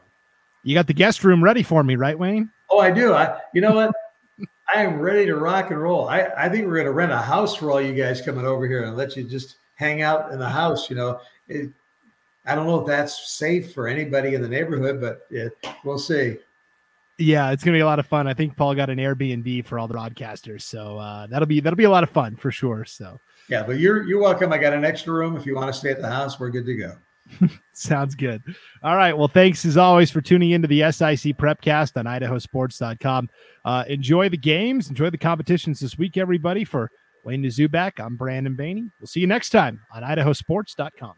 You 0.62 0.74
got 0.74 0.86
the 0.86 0.94
guest 0.94 1.24
room 1.24 1.42
ready 1.42 1.62
for 1.62 1.82
me, 1.82 1.96
right, 1.96 2.18
Wayne? 2.18 2.50
Oh, 2.70 2.78
I 2.78 2.90
do. 2.90 3.14
I, 3.14 3.40
you 3.54 3.60
know 3.60 3.72
what? 3.72 3.94
I 4.74 4.82
am 4.82 4.98
ready 4.98 5.24
to 5.26 5.36
rock 5.36 5.70
and 5.70 5.80
roll. 5.80 6.08
I, 6.08 6.28
I 6.36 6.48
think 6.48 6.66
we're 6.66 6.74
going 6.74 6.86
to 6.86 6.92
rent 6.92 7.12
a 7.12 7.18
house 7.18 7.56
for 7.56 7.70
all 7.70 7.80
you 7.80 7.94
guys 7.94 8.20
coming 8.20 8.44
over 8.44 8.66
here 8.66 8.84
and 8.84 8.96
let 8.96 9.16
you 9.16 9.24
just 9.24 9.56
hang 9.78 10.02
out 10.02 10.32
in 10.32 10.38
the 10.38 10.48
house. 10.48 10.90
You 10.90 10.96
know, 10.96 11.20
it, 11.48 11.70
I 12.44 12.54
don't 12.54 12.66
know 12.66 12.80
if 12.80 12.86
that's 12.86 13.30
safe 13.30 13.72
for 13.72 13.88
anybody 13.88 14.34
in 14.34 14.42
the 14.42 14.48
neighborhood, 14.48 15.00
but 15.00 15.26
it, 15.30 15.52
we'll 15.84 15.98
see. 15.98 16.38
Yeah, 17.18 17.50
it's 17.50 17.64
gonna 17.64 17.76
be 17.76 17.80
a 17.80 17.86
lot 17.86 17.98
of 17.98 18.06
fun. 18.06 18.28
I 18.28 18.34
think 18.34 18.56
Paul 18.56 18.74
got 18.74 18.90
an 18.90 18.98
Airbnb 18.98 19.66
for 19.66 19.78
all 19.78 19.88
the 19.88 19.94
broadcasters, 19.94 20.62
so 20.62 20.98
uh, 20.98 21.26
that'll 21.26 21.48
be 21.48 21.60
that'll 21.60 21.76
be 21.76 21.84
a 21.84 21.90
lot 21.90 22.04
of 22.04 22.10
fun 22.10 22.36
for 22.36 22.52
sure. 22.52 22.84
So 22.84 23.18
yeah, 23.48 23.64
but 23.64 23.78
you're 23.78 24.04
you're 24.04 24.20
welcome. 24.20 24.52
I 24.52 24.58
got 24.58 24.72
an 24.72 24.84
extra 24.84 25.12
room 25.12 25.36
if 25.36 25.44
you 25.44 25.56
want 25.56 25.72
to 25.72 25.78
stay 25.78 25.90
at 25.90 26.00
the 26.00 26.08
house. 26.08 26.38
We're 26.38 26.50
good 26.50 26.66
to 26.66 26.76
go. 26.76 26.96
Sounds 27.72 28.14
good. 28.14 28.42
All 28.82 28.96
right. 28.96 29.16
Well, 29.16 29.28
thanks 29.28 29.64
as 29.64 29.76
always 29.76 30.10
for 30.10 30.20
tuning 30.20 30.52
into 30.52 30.68
the 30.68 30.80
SIC 30.92 31.36
Prepcast 31.36 31.96
on 31.96 32.06
idahosports.com. 32.06 33.28
Uh, 33.64 33.84
enjoy 33.88 34.28
the 34.28 34.36
games, 34.36 34.88
enjoy 34.88 35.10
the 35.10 35.18
competitions 35.18 35.80
this 35.80 35.98
week, 35.98 36.16
everybody. 36.16 36.64
For 36.64 36.90
Wayne 37.28 37.44
Dzubak, 37.44 38.02
I'm 38.02 38.16
Brandon 38.16 38.56
Baney. 38.56 38.90
We'll 38.98 39.06
see 39.06 39.20
you 39.20 39.26
next 39.26 39.50
time 39.50 39.82
on 39.92 40.02
idahosports.com. 40.02 41.12